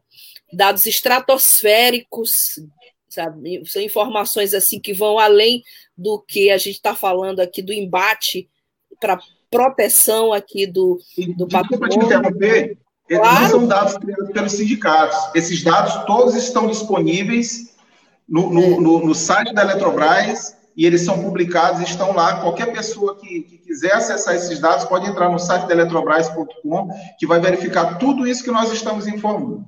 dados 0.52 0.86
estratosféricos, 0.86 2.60
sabe? 3.10 3.64
São 3.66 3.82
informações 3.82 4.54
assim 4.54 4.80
que 4.80 4.94
vão 4.94 5.20
além 5.20 5.64
do 5.98 6.20
que 6.20 6.50
a 6.50 6.58
gente 6.58 6.76
está 6.76 6.96
falando 6.96 7.40
aqui 7.40 7.62
do 7.62 7.74
embate 7.74 8.50
para 9.00 9.20
proteção 9.52 10.34
aqui 10.34 10.66
do, 10.66 11.00
do 11.38 11.48
patrimônio. 11.48 12.00
te 12.00 12.06
interromper, 12.06 12.78
claro. 13.08 13.42
não 13.42 13.50
são 13.50 13.68
dados 13.68 13.98
criados 13.98 14.32
pelos 14.32 14.52
sindicatos. 14.54 15.18
Esses 15.36 15.64
dados 15.64 16.06
todos 16.06 16.36
estão 16.36 16.68
disponíveis 16.68 17.76
no, 18.28 18.50
no, 18.50 18.82
no, 18.82 19.06
no 19.06 19.16
site 19.16 19.54
da 19.54 19.62
Eletrobras 19.62 20.58
e 20.76 20.86
eles 20.86 21.02
são 21.02 21.22
publicados, 21.22 21.82
estão 21.82 22.14
lá. 22.14 22.42
Qualquer 22.42 22.72
pessoa 22.74 23.20
que, 23.20 23.42
que, 23.42 23.58
quiser 23.60 23.94
acessar 23.94 24.36
esses 24.36 24.60
dados 24.60 24.86
pode 24.86 25.08
entrar 25.08 25.30
no 25.30 25.40
site 25.40 25.68
da 25.68 25.74
eletrobras.com, 25.74 26.90
que 27.18 27.28
vai 27.28 27.40
verificar 27.40 27.98
tudo 27.98 28.28
isso 28.28 28.44
que 28.44 28.52
nós 28.52 28.72
estamos 28.72 29.08
informando. 29.08 29.66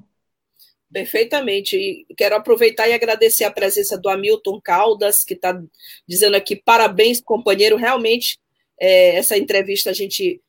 Perfeitamente. 0.91 1.76
E 1.76 2.06
quero 2.15 2.36
aproveitar 2.36 2.88
e 2.88 2.94
agradecer 2.94 3.44
a 3.44 3.52
presença 3.52 3.98
do 3.98 4.10
Hamilton 4.10 4.60
Caldas, 4.63 5.24
que 5.24 5.34
está 5.34 5.60
dizendo 6.08 6.36
aqui 6.36 6.56
parabéns, 6.56 7.22
companheiro. 7.22 7.76
Realmente, 7.76 8.39
é, 8.80 9.18
essa 9.18 9.38
entrevista 9.38 9.89
a 9.89 9.94
gente 9.94 10.41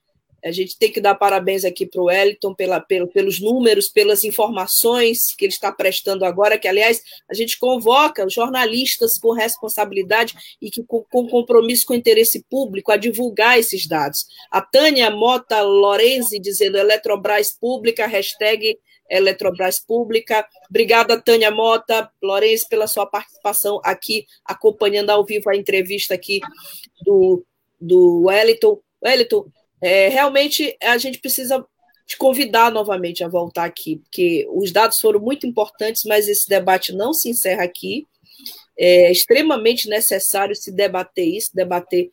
a 0.47 0.53
gente 0.53 0.79
tem 0.79 0.93
que 0.93 1.01
dar 1.01 1.17
parabéns 1.17 1.65
aqui 1.65 1.85
para 1.85 2.01
o 2.01 2.05
Wellington 2.05 2.55
pela, 2.55 2.79
pelo, 2.81 3.09
pelos 3.09 3.41
números, 3.41 3.89
pelas 3.89 4.23
informações 4.23 5.35
que 5.37 5.45
ele 5.45 5.53
está 5.53 5.73
prestando 5.73 6.25
agora, 6.25 6.57
que, 6.57 6.69
aliás, 6.69 7.03
a 7.29 7.35
gente 7.35 7.59
convoca 7.59 8.29
jornalistas 8.29 9.19
com 9.19 9.33
responsabilidade 9.33 10.37
e 10.63 10.71
que, 10.71 10.85
com, 10.85 11.05
com 11.11 11.27
compromisso 11.27 11.85
com 11.85 11.95
o 11.95 11.97
interesse 11.97 12.45
público 12.49 12.93
a 12.93 12.97
divulgar 12.97 13.59
esses 13.59 13.89
dados. 13.89 14.25
A 14.49 14.61
Tânia 14.61 15.11
Mota 15.11 15.61
Lorenzi 15.63 16.39
dizendo 16.39 16.79
Eletrobras 16.79 17.51
Pública, 17.51 18.07
hashtag 18.07 18.79
Eletrobras 19.11 19.81
Pública. 19.81 20.47
Obrigada, 20.71 21.21
Tânia 21.21 21.51
Mota, 21.51 22.09
Lorenzi, 22.23 22.69
pela 22.69 22.87
sua 22.87 23.07
participação 23.07 23.81
aqui, 23.83 24.27
acompanhando 24.45 25.11
ao 25.11 25.25
vivo 25.25 25.51
a 25.51 25.57
entrevista 25.57 26.15
aqui 26.15 26.39
do, 27.05 27.45
do 27.81 28.27
Wellington. 28.27 28.81
Wellington, 29.05 29.47
é, 29.81 30.09
realmente 30.09 30.77
a 30.83 30.99
gente 30.99 31.19
precisa 31.19 31.65
te 32.07 32.17
convidar 32.17 32.71
novamente 32.71 33.25
a 33.25 33.29
voltar 33.29 33.65
aqui, 33.65 33.97
porque 33.97 34.47
os 34.51 34.71
dados 34.71 35.01
foram 35.01 35.21
muito 35.21 35.47
importantes, 35.47 36.05
mas 36.05 36.29
esse 36.29 36.49
debate 36.49 36.93
não 36.93 37.12
se 37.12 37.29
encerra 37.29 37.65
aqui. 37.65 38.07
É 38.79 39.11
extremamente 39.11 39.89
necessário 39.89 40.55
se 40.55 40.71
debater 40.71 41.27
isso, 41.27 41.51
debater 41.55 42.11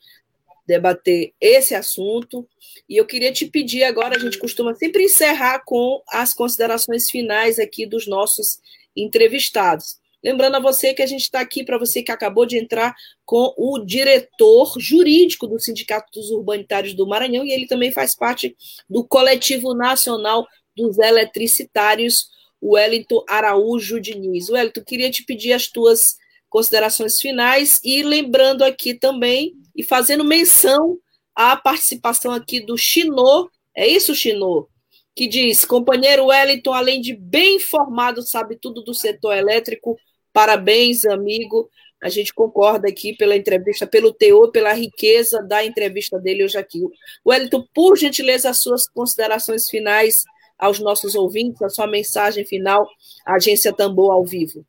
debater 0.65 1.33
esse 1.39 1.75
assunto. 1.75 2.47
E 2.87 2.97
eu 2.97 3.05
queria 3.05 3.31
te 3.31 3.45
pedir 3.45 3.83
agora, 3.83 4.15
a 4.15 4.19
gente 4.19 4.39
costuma 4.39 4.73
sempre 4.75 5.03
encerrar 5.03 5.63
com 5.65 6.01
as 6.07 6.33
considerações 6.33 7.09
finais 7.09 7.59
aqui 7.59 7.85
dos 7.85 8.07
nossos 8.07 8.59
entrevistados. 8.95 9.97
Lembrando 10.23 10.55
a 10.55 10.59
você 10.59 10.93
que 10.93 11.01
a 11.01 11.05
gente 11.05 11.23
está 11.23 11.41
aqui 11.41 11.65
para 11.65 11.77
você 11.77 12.01
que 12.01 12.11
acabou 12.11 12.45
de 12.45 12.57
entrar 12.57 12.95
com 13.25 13.53
o 13.57 13.79
diretor 13.79 14.75
jurídico 14.79 15.47
do 15.47 15.59
Sindicato 15.59 16.11
dos 16.13 16.31
Urbanitários 16.31 16.93
do 16.93 17.07
Maranhão, 17.07 17.45
e 17.45 17.51
ele 17.51 17.67
também 17.67 17.91
faz 17.91 18.15
parte 18.15 18.55
do 18.89 19.05
Coletivo 19.05 19.73
Nacional 19.73 20.47
dos 20.75 20.97
Eletricitários, 20.97 22.27
Wellington 22.61 23.23
Araújo 23.27 23.99
Diniz. 23.99 24.49
Wellington, 24.49 24.81
queria 24.85 25.11
te 25.11 25.23
pedir 25.25 25.51
as 25.51 25.67
tuas 25.67 26.15
considerações 26.49 27.19
finais 27.19 27.81
e 27.83 28.03
lembrando 28.03 28.63
aqui 28.63 28.93
também 28.93 29.53
e 29.75 29.83
fazendo 29.83 30.23
menção 30.23 30.97
à 31.35 31.57
participação 31.57 32.31
aqui 32.31 32.59
do 32.61 32.77
Chinô, 32.77 33.49
é 33.75 33.87
isso, 33.87 34.15
Chinô? 34.15 34.69
Que 35.15 35.27
diz: 35.27 35.65
companheiro 35.65 36.27
Wellington, 36.27 36.71
além 36.71 37.01
de 37.01 37.15
bem 37.15 37.57
informado, 37.57 38.21
sabe 38.21 38.55
tudo 38.55 38.83
do 38.83 38.93
setor 38.93 39.35
elétrico, 39.35 39.97
Parabéns, 40.33 41.05
amigo. 41.05 41.69
A 42.01 42.09
gente 42.09 42.33
concorda 42.33 42.89
aqui 42.89 43.15
pela 43.15 43.37
entrevista, 43.37 43.87
pelo 43.87 44.11
teor, 44.11 44.51
pela 44.51 44.73
riqueza 44.73 45.41
da 45.41 45.63
entrevista 45.63 46.19
dele 46.19 46.43
hoje 46.43 46.57
aqui. 46.57 46.81
Wellington, 47.25 47.65
por 47.73 47.95
gentileza, 47.95 48.49
as 48.49 48.61
suas 48.61 48.89
considerações 48.89 49.69
finais 49.69 50.23
aos 50.59 50.79
nossos 50.79 51.15
ouvintes, 51.15 51.61
a 51.61 51.69
sua 51.69 51.87
mensagem 51.87 52.45
final, 52.45 52.85
Agência 53.25 53.71
Tambor 53.71 54.11
ao 54.11 54.25
vivo. 54.25 54.65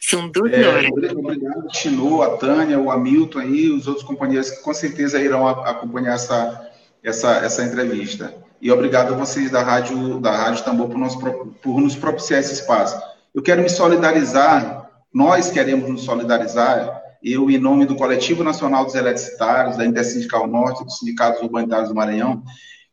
São 0.00 0.28
duas 0.30 0.52
é. 0.52 0.88
Obrigado, 0.88 1.68
Tino, 1.68 2.22
a 2.22 2.36
Tânia, 2.36 2.78
o 2.78 2.90
Hamilton 2.90 3.38
aí, 3.38 3.70
os 3.70 3.86
outros 3.86 4.04
companheiros 4.04 4.50
que 4.50 4.62
com 4.62 4.74
certeza 4.74 5.20
irão 5.20 5.46
acompanhar 5.46 6.14
essa, 6.14 6.70
essa, 7.04 7.36
essa 7.36 7.62
entrevista. 7.62 8.34
E 8.60 8.70
obrigado 8.70 9.14
a 9.14 9.16
vocês 9.16 9.50
da 9.50 9.62
Rádio, 9.62 10.18
da 10.20 10.32
Rádio 10.32 10.64
Tambor 10.64 10.88
por 10.88 10.98
nos, 10.98 11.14
por 11.14 11.80
nos 11.80 11.94
propiciar 11.94 12.40
esse 12.40 12.54
espaço. 12.54 13.00
Eu 13.34 13.42
quero 13.42 13.62
me 13.62 13.68
solidarizar, 13.70 14.90
nós 15.12 15.50
queremos 15.50 15.88
nos 15.88 16.02
solidarizar, 16.02 17.02
eu, 17.22 17.50
em 17.50 17.58
nome 17.58 17.86
do 17.86 17.96
Coletivo 17.96 18.44
Nacional 18.44 18.84
dos 18.84 18.94
Eletricitários, 18.94 19.76
da 19.76 19.86
Intersindical 19.86 20.46
Norte, 20.46 20.84
dos 20.84 20.98
Sindicatos 20.98 21.40
Urbanitários 21.40 21.88
do 21.88 21.94
Maranhão, 21.94 22.42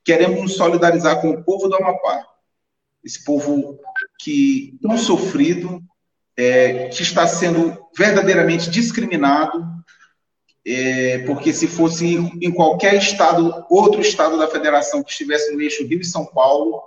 queremos 0.04 0.42
nos 0.42 0.56
solidarizar 0.56 1.20
com 1.20 1.32
o 1.32 1.44
povo 1.44 1.68
do 1.68 1.76
Amapá. 1.76 2.26
Esse 3.04 3.24
povo 3.26 3.78
que 4.20 4.78
tão 4.82 4.98
sofrido, 4.98 5.82
é, 6.38 6.88
que 6.88 7.02
está 7.02 7.28
sendo 7.28 7.78
verdadeiramente 7.98 8.70
discriminado, 8.70 9.66
é, 10.66 11.20
porque 11.26 11.52
se 11.52 11.68
fosse 11.68 12.16
em 12.16 12.52
qualquer 12.52 12.96
estado, 12.96 13.66
outro 13.70 14.00
estado 14.00 14.38
da 14.38 14.48
federação 14.48 15.04
que 15.04 15.12
estivesse 15.12 15.54
no 15.54 15.62
eixo 15.62 15.86
Rio 15.86 16.00
e 16.00 16.06
São 16.06 16.26
Paulo, 16.26 16.82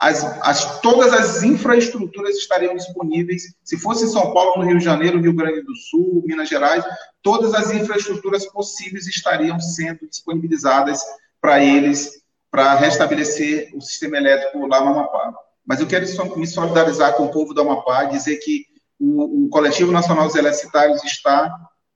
as, 0.00 0.24
as, 0.40 0.80
todas 0.80 1.12
as 1.12 1.42
infraestruturas 1.42 2.34
estariam 2.36 2.74
disponíveis. 2.74 3.54
Se 3.62 3.78
fosse 3.78 4.08
São 4.08 4.32
Paulo, 4.32 4.56
no 4.56 4.66
Rio 4.66 4.78
de 4.78 4.84
Janeiro, 4.84 5.20
Rio 5.20 5.34
Grande 5.34 5.60
do 5.60 5.76
Sul, 5.76 6.22
Minas 6.24 6.48
Gerais, 6.48 6.82
todas 7.22 7.52
as 7.52 7.70
infraestruturas 7.70 8.46
possíveis 8.46 9.06
estariam 9.06 9.60
sendo 9.60 10.08
disponibilizadas 10.08 11.02
para 11.38 11.62
eles, 11.62 12.22
para 12.50 12.74
restabelecer 12.76 13.70
o 13.74 13.80
sistema 13.82 14.16
elétrico 14.16 14.66
lá 14.66 14.80
no 14.80 14.92
Amapá. 14.92 15.34
Mas 15.66 15.80
eu 15.80 15.86
quero 15.86 16.06
me 16.36 16.46
solidarizar 16.46 17.14
com 17.14 17.24
o 17.24 17.30
povo 17.30 17.52
do 17.52 17.60
Amapá, 17.60 18.04
dizer 18.04 18.36
que 18.38 18.64
o, 18.98 19.44
o 19.44 19.48
Coletivo 19.50 19.92
Nacional 19.92 20.26
dos 20.26 20.34
Eletricitários 20.34 21.04
está 21.04 21.54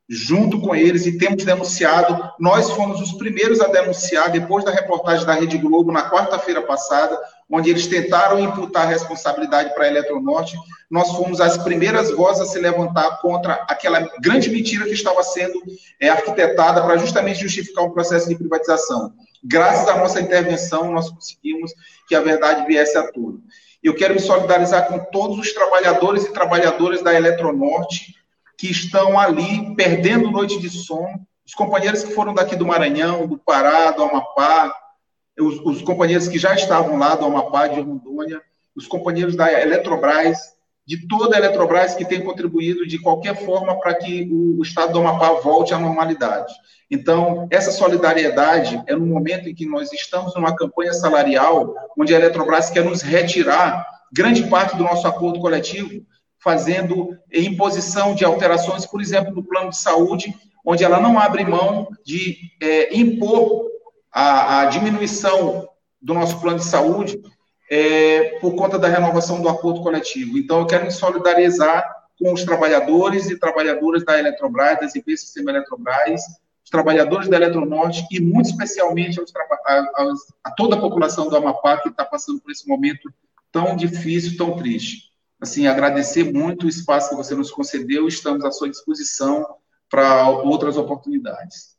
junto 0.08 0.60
com 0.60 0.74
eles 0.74 1.06
e 1.06 1.16
temos 1.16 1.44
denunciado. 1.44 2.30
Nós 2.38 2.70
fomos 2.70 3.00
os 3.00 3.12
primeiros 3.12 3.60
a 3.60 3.68
denunciar, 3.68 4.30
depois 4.30 4.64
da 4.64 4.70
reportagem 4.70 5.24
da 5.24 5.34
Rede 5.34 5.58
Globo, 5.58 5.92
na 5.92 6.10
quarta-feira 6.10 6.62
passada, 6.62 7.18
onde 7.50 7.70
eles 7.70 7.86
tentaram 7.86 8.38
imputar 8.38 8.88
responsabilidade 8.88 9.74
para 9.74 9.84
a 9.84 9.88
Eletronorte, 9.88 10.56
nós 10.90 11.10
fomos 11.12 11.40
as 11.40 11.56
primeiras 11.58 12.10
vozes 12.10 12.42
a 12.42 12.46
se 12.46 12.58
levantar 12.58 13.20
contra 13.20 13.54
aquela 13.68 14.00
grande 14.20 14.50
mentira 14.50 14.84
que 14.84 14.92
estava 14.92 15.22
sendo 15.22 15.60
é, 16.00 16.08
arquitetada 16.08 16.82
para 16.82 16.96
justamente 16.96 17.40
justificar 17.40 17.84
um 17.84 17.90
processo 17.90 18.28
de 18.28 18.36
privatização. 18.36 19.12
Graças 19.42 19.88
à 19.88 19.96
nossa 19.96 20.20
intervenção, 20.20 20.92
nós 20.92 21.10
conseguimos 21.10 21.72
que 22.08 22.14
a 22.14 22.20
verdade 22.20 22.66
viesse 22.66 22.96
à 22.96 23.10
tona. 23.10 23.38
Eu 23.82 23.94
quero 23.94 24.14
me 24.14 24.20
solidarizar 24.20 24.88
com 24.88 24.98
todos 25.10 25.38
os 25.38 25.52
trabalhadores 25.52 26.24
e 26.24 26.32
trabalhadoras 26.32 27.02
da 27.02 27.12
Eletronorte 27.12 28.14
que 28.58 28.70
estão 28.70 29.18
ali 29.18 29.74
perdendo 29.74 30.30
noite 30.30 30.58
de 30.60 30.70
sono, 30.70 31.26
os 31.46 31.54
companheiros 31.54 32.02
que 32.02 32.12
foram 32.12 32.32
daqui 32.32 32.56
do 32.56 32.66
Maranhão, 32.66 33.26
do 33.26 33.38
Pará, 33.38 33.90
do 33.90 34.02
Amapá, 34.02 34.74
os, 35.38 35.58
os, 35.60 35.82
companheiros 35.82 36.28
que 36.28 36.38
já 36.38 36.54
estavam 36.54 36.96
lá 36.96 37.14
do 37.14 37.26
Amapá, 37.26 37.66
de 37.66 37.80
Rondônia, 37.80 38.40
os 38.74 38.86
companheiros 38.86 39.36
da 39.36 39.52
Eletrobras, 39.52 40.54
de 40.86 41.06
toda 41.08 41.36
a 41.36 41.38
Eletrobras 41.38 41.94
que 41.94 42.04
tem 42.04 42.22
contribuído 42.22 42.86
de 42.86 42.98
qualquer 42.98 43.44
forma 43.44 43.78
para 43.80 43.94
que 43.94 44.28
o, 44.30 44.58
o 44.58 44.62
estado 44.62 44.92
do 44.92 45.00
Amapá 45.00 45.32
volte 45.40 45.74
à 45.74 45.78
normalidade. 45.78 46.52
Então, 46.90 47.48
essa 47.50 47.72
solidariedade 47.72 48.82
é 48.86 48.94
no 48.94 49.06
momento 49.06 49.48
em 49.48 49.54
que 49.54 49.66
nós 49.66 49.92
estamos 49.92 50.34
numa 50.34 50.54
campanha 50.54 50.92
salarial, 50.92 51.74
onde 51.98 52.14
a 52.14 52.18
Eletrobras 52.18 52.70
quer 52.70 52.84
nos 52.84 53.02
retirar 53.02 53.84
grande 54.12 54.44
parte 54.44 54.76
do 54.76 54.84
nosso 54.84 55.06
acordo 55.08 55.40
coletivo, 55.40 56.04
fazendo 56.44 57.16
imposição 57.33 58.14
de 58.14 58.22
alterações, 58.22 58.85
por 58.85 59.00
exemplo, 59.00 59.35
no 59.35 59.42
plano 59.42 59.70
de 59.70 59.78
saúde, 59.78 60.35
onde 60.64 60.85
ela 60.85 61.00
não 61.00 61.18
abre 61.18 61.42
mão 61.42 61.88
de 62.04 62.37
é, 62.61 62.94
impor 62.94 63.66
a, 64.12 64.61
a 64.61 64.64
diminuição 64.66 65.66
do 66.00 66.12
nosso 66.12 66.38
plano 66.40 66.59
de 66.59 66.66
saúde 66.66 67.18
é, 67.70 68.38
por 68.40 68.54
conta 68.54 68.78
da 68.78 68.88
renovação 68.88 69.40
do 69.40 69.48
acordo 69.48 69.83
coletivo. 69.83 70.37
Então, 70.37 70.61
eu 70.61 70.66
quero 70.66 70.85
me 70.85 70.90
solidarizar 70.90 71.83
com 72.18 72.33
os 72.33 72.44
trabalhadores 72.44 73.30
e 73.30 73.38
trabalhadoras 73.38 74.04
da 74.04 74.18
Eletrobras, 74.18 74.78
das 74.80 74.94
empresas 74.94 75.24
do 75.24 75.26
sistema 75.26 75.50
Eletrobras, 75.50 76.20
os 76.62 76.70
trabalhadores 76.70 77.26
da 77.26 77.37
Eletronorte 77.37 78.07
e, 78.11 78.20
muito 78.20 78.50
especialmente, 78.50 79.18
aos, 79.18 79.33
a, 79.66 80.12
a 80.44 80.50
toda 80.52 80.76
a 80.76 80.80
população 80.80 81.28
do 81.28 81.37
Amapá 81.37 81.78
que 81.78 81.88
está 81.88 82.04
passando 82.04 82.40
por 82.40 82.52
esse 82.52 82.68
momento 82.68 83.11
tão 83.50 83.74
difícil, 83.74 84.37
tão 84.37 84.57
triste. 84.57 85.13
Assim, 85.44 85.66
agradecer 85.66 86.24
muito 86.33 86.64
o 86.64 86.68
espaço 86.70 87.11
que 87.11 87.16
você 87.16 87.35
nos 87.35 87.50
concedeu, 87.50 88.09
estamos 88.09 88.42
à 88.46 88.50
sua 88.50 88.66
disposição 88.66 89.44
para 89.90 90.26
outras 90.30 90.78
oportunidades. 90.78 91.76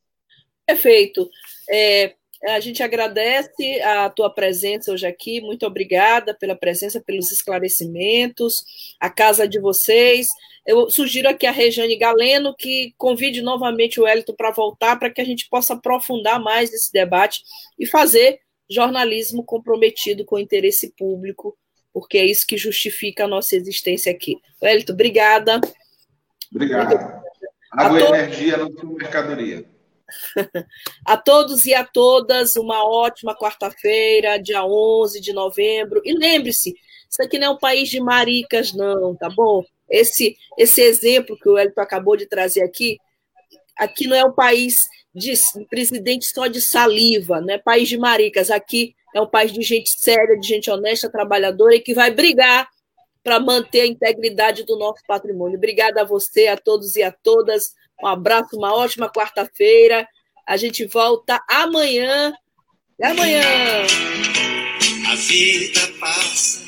Perfeito. 0.67 1.27
É, 1.67 2.13
a 2.47 2.59
gente 2.59 2.83
agradece 2.83 3.81
a 3.81 4.07
tua 4.11 4.29
presença 4.29 4.91
hoje 4.91 5.07
aqui, 5.07 5.41
muito 5.41 5.65
obrigada 5.65 6.31
pela 6.35 6.55
presença, 6.55 7.01
pelos 7.01 7.31
esclarecimentos, 7.31 8.63
a 8.99 9.09
casa 9.09 9.47
de 9.47 9.59
vocês. 9.59 10.27
Eu 10.63 10.91
sugiro 10.91 11.27
aqui 11.27 11.47
a 11.47 11.51
Rejane 11.51 11.97
Galeno 11.97 12.53
que 12.55 12.93
convide 12.99 13.41
novamente 13.41 13.99
o 13.99 14.05
Hélito 14.05 14.35
para 14.35 14.51
voltar, 14.51 14.99
para 14.99 15.09
que 15.09 15.21
a 15.21 15.25
gente 15.25 15.49
possa 15.49 15.73
aprofundar 15.73 16.39
mais 16.39 16.71
esse 16.71 16.93
debate 16.93 17.41
e 17.79 17.87
fazer 17.87 18.39
jornalismo 18.69 19.43
comprometido 19.43 20.23
com 20.23 20.35
o 20.35 20.39
interesse 20.39 20.93
público, 20.95 21.57
porque 21.95 22.17
é 22.17 22.25
isso 22.25 22.45
que 22.45 22.57
justifica 22.57 23.23
a 23.23 23.27
nossa 23.27 23.55
existência 23.55 24.11
aqui. 24.11 24.37
Hélito, 24.61 24.91
obrigada. 24.91 25.61
Obrigado. 26.51 27.23
Água 27.71 28.01
e 28.01 28.03
energia 28.03 28.57
não 28.57 28.69
são 28.73 28.91
mercadoria. 28.91 29.63
A 31.07 31.15
todos 31.15 31.65
e 31.65 31.73
a 31.73 31.85
todas, 31.85 32.57
uma 32.57 32.83
ótima 32.85 33.33
quarta-feira, 33.33 34.37
dia 34.37 34.65
11 34.65 35.21
de 35.21 35.31
novembro. 35.31 36.01
E 36.03 36.13
lembre-se, 36.13 36.75
isso 37.09 37.23
aqui 37.23 37.39
não 37.39 37.47
é 37.47 37.49
um 37.51 37.57
país 37.57 37.87
de 37.87 38.01
maricas, 38.01 38.73
não, 38.73 39.15
tá 39.15 39.29
bom? 39.29 39.63
Esse, 39.89 40.35
esse 40.57 40.81
exemplo 40.81 41.37
que 41.39 41.47
o 41.47 41.57
Elton 41.57 41.79
acabou 41.79 42.17
de 42.17 42.25
trazer 42.25 42.61
aqui, 42.61 42.97
aqui 43.77 44.05
não 44.05 44.17
é 44.17 44.25
um 44.25 44.33
país 44.33 44.89
de 45.13 45.33
presidente 45.69 46.25
só 46.25 46.47
de 46.47 46.61
saliva, 46.61 47.39
não 47.39 47.53
é 47.53 47.57
país 47.57 47.87
de 47.87 47.97
maricas. 47.97 48.51
Aqui 48.51 48.93
é 49.15 49.21
um 49.21 49.25
país 49.25 49.53
de 49.53 49.61
gente 49.61 49.89
séria, 49.97 50.37
de 50.37 50.45
gente 50.45 50.69
honesta, 50.69 51.09
trabalhadora 51.09 51.73
e 51.73 51.79
que 51.79 51.93
vai 51.93 52.11
brigar 52.11 52.67
para 53.23 53.39
manter 53.39 53.81
a 53.81 53.87
integridade 53.87 54.65
do 54.65 54.77
nosso 54.77 55.01
patrimônio. 55.07 55.57
Obrigada 55.57 56.01
a 56.01 56.03
você, 56.03 56.47
a 56.47 56.57
todos 56.57 56.97
e 56.97 57.01
a 57.01 57.13
todas. 57.13 57.73
Um 58.03 58.07
abraço, 58.07 58.57
uma 58.57 58.75
ótima 58.75 59.09
quarta-feira. 59.09 60.05
A 60.45 60.57
gente 60.57 60.85
volta 60.85 61.41
amanhã. 61.49 62.33
Até 62.99 63.11
amanhã. 63.11 63.41
A 65.09 65.15
vida 65.15 65.79
passa. 65.97 66.65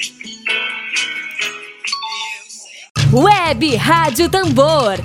Web 3.14 3.76
Rádio 3.76 4.32
Tambor. 4.32 4.96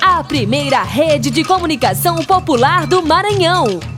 A 0.00 0.24
primeira 0.24 0.82
rede 0.82 1.30
de 1.30 1.44
comunicação 1.44 2.24
popular 2.24 2.86
do 2.86 3.02
Maranhão. 3.02 3.97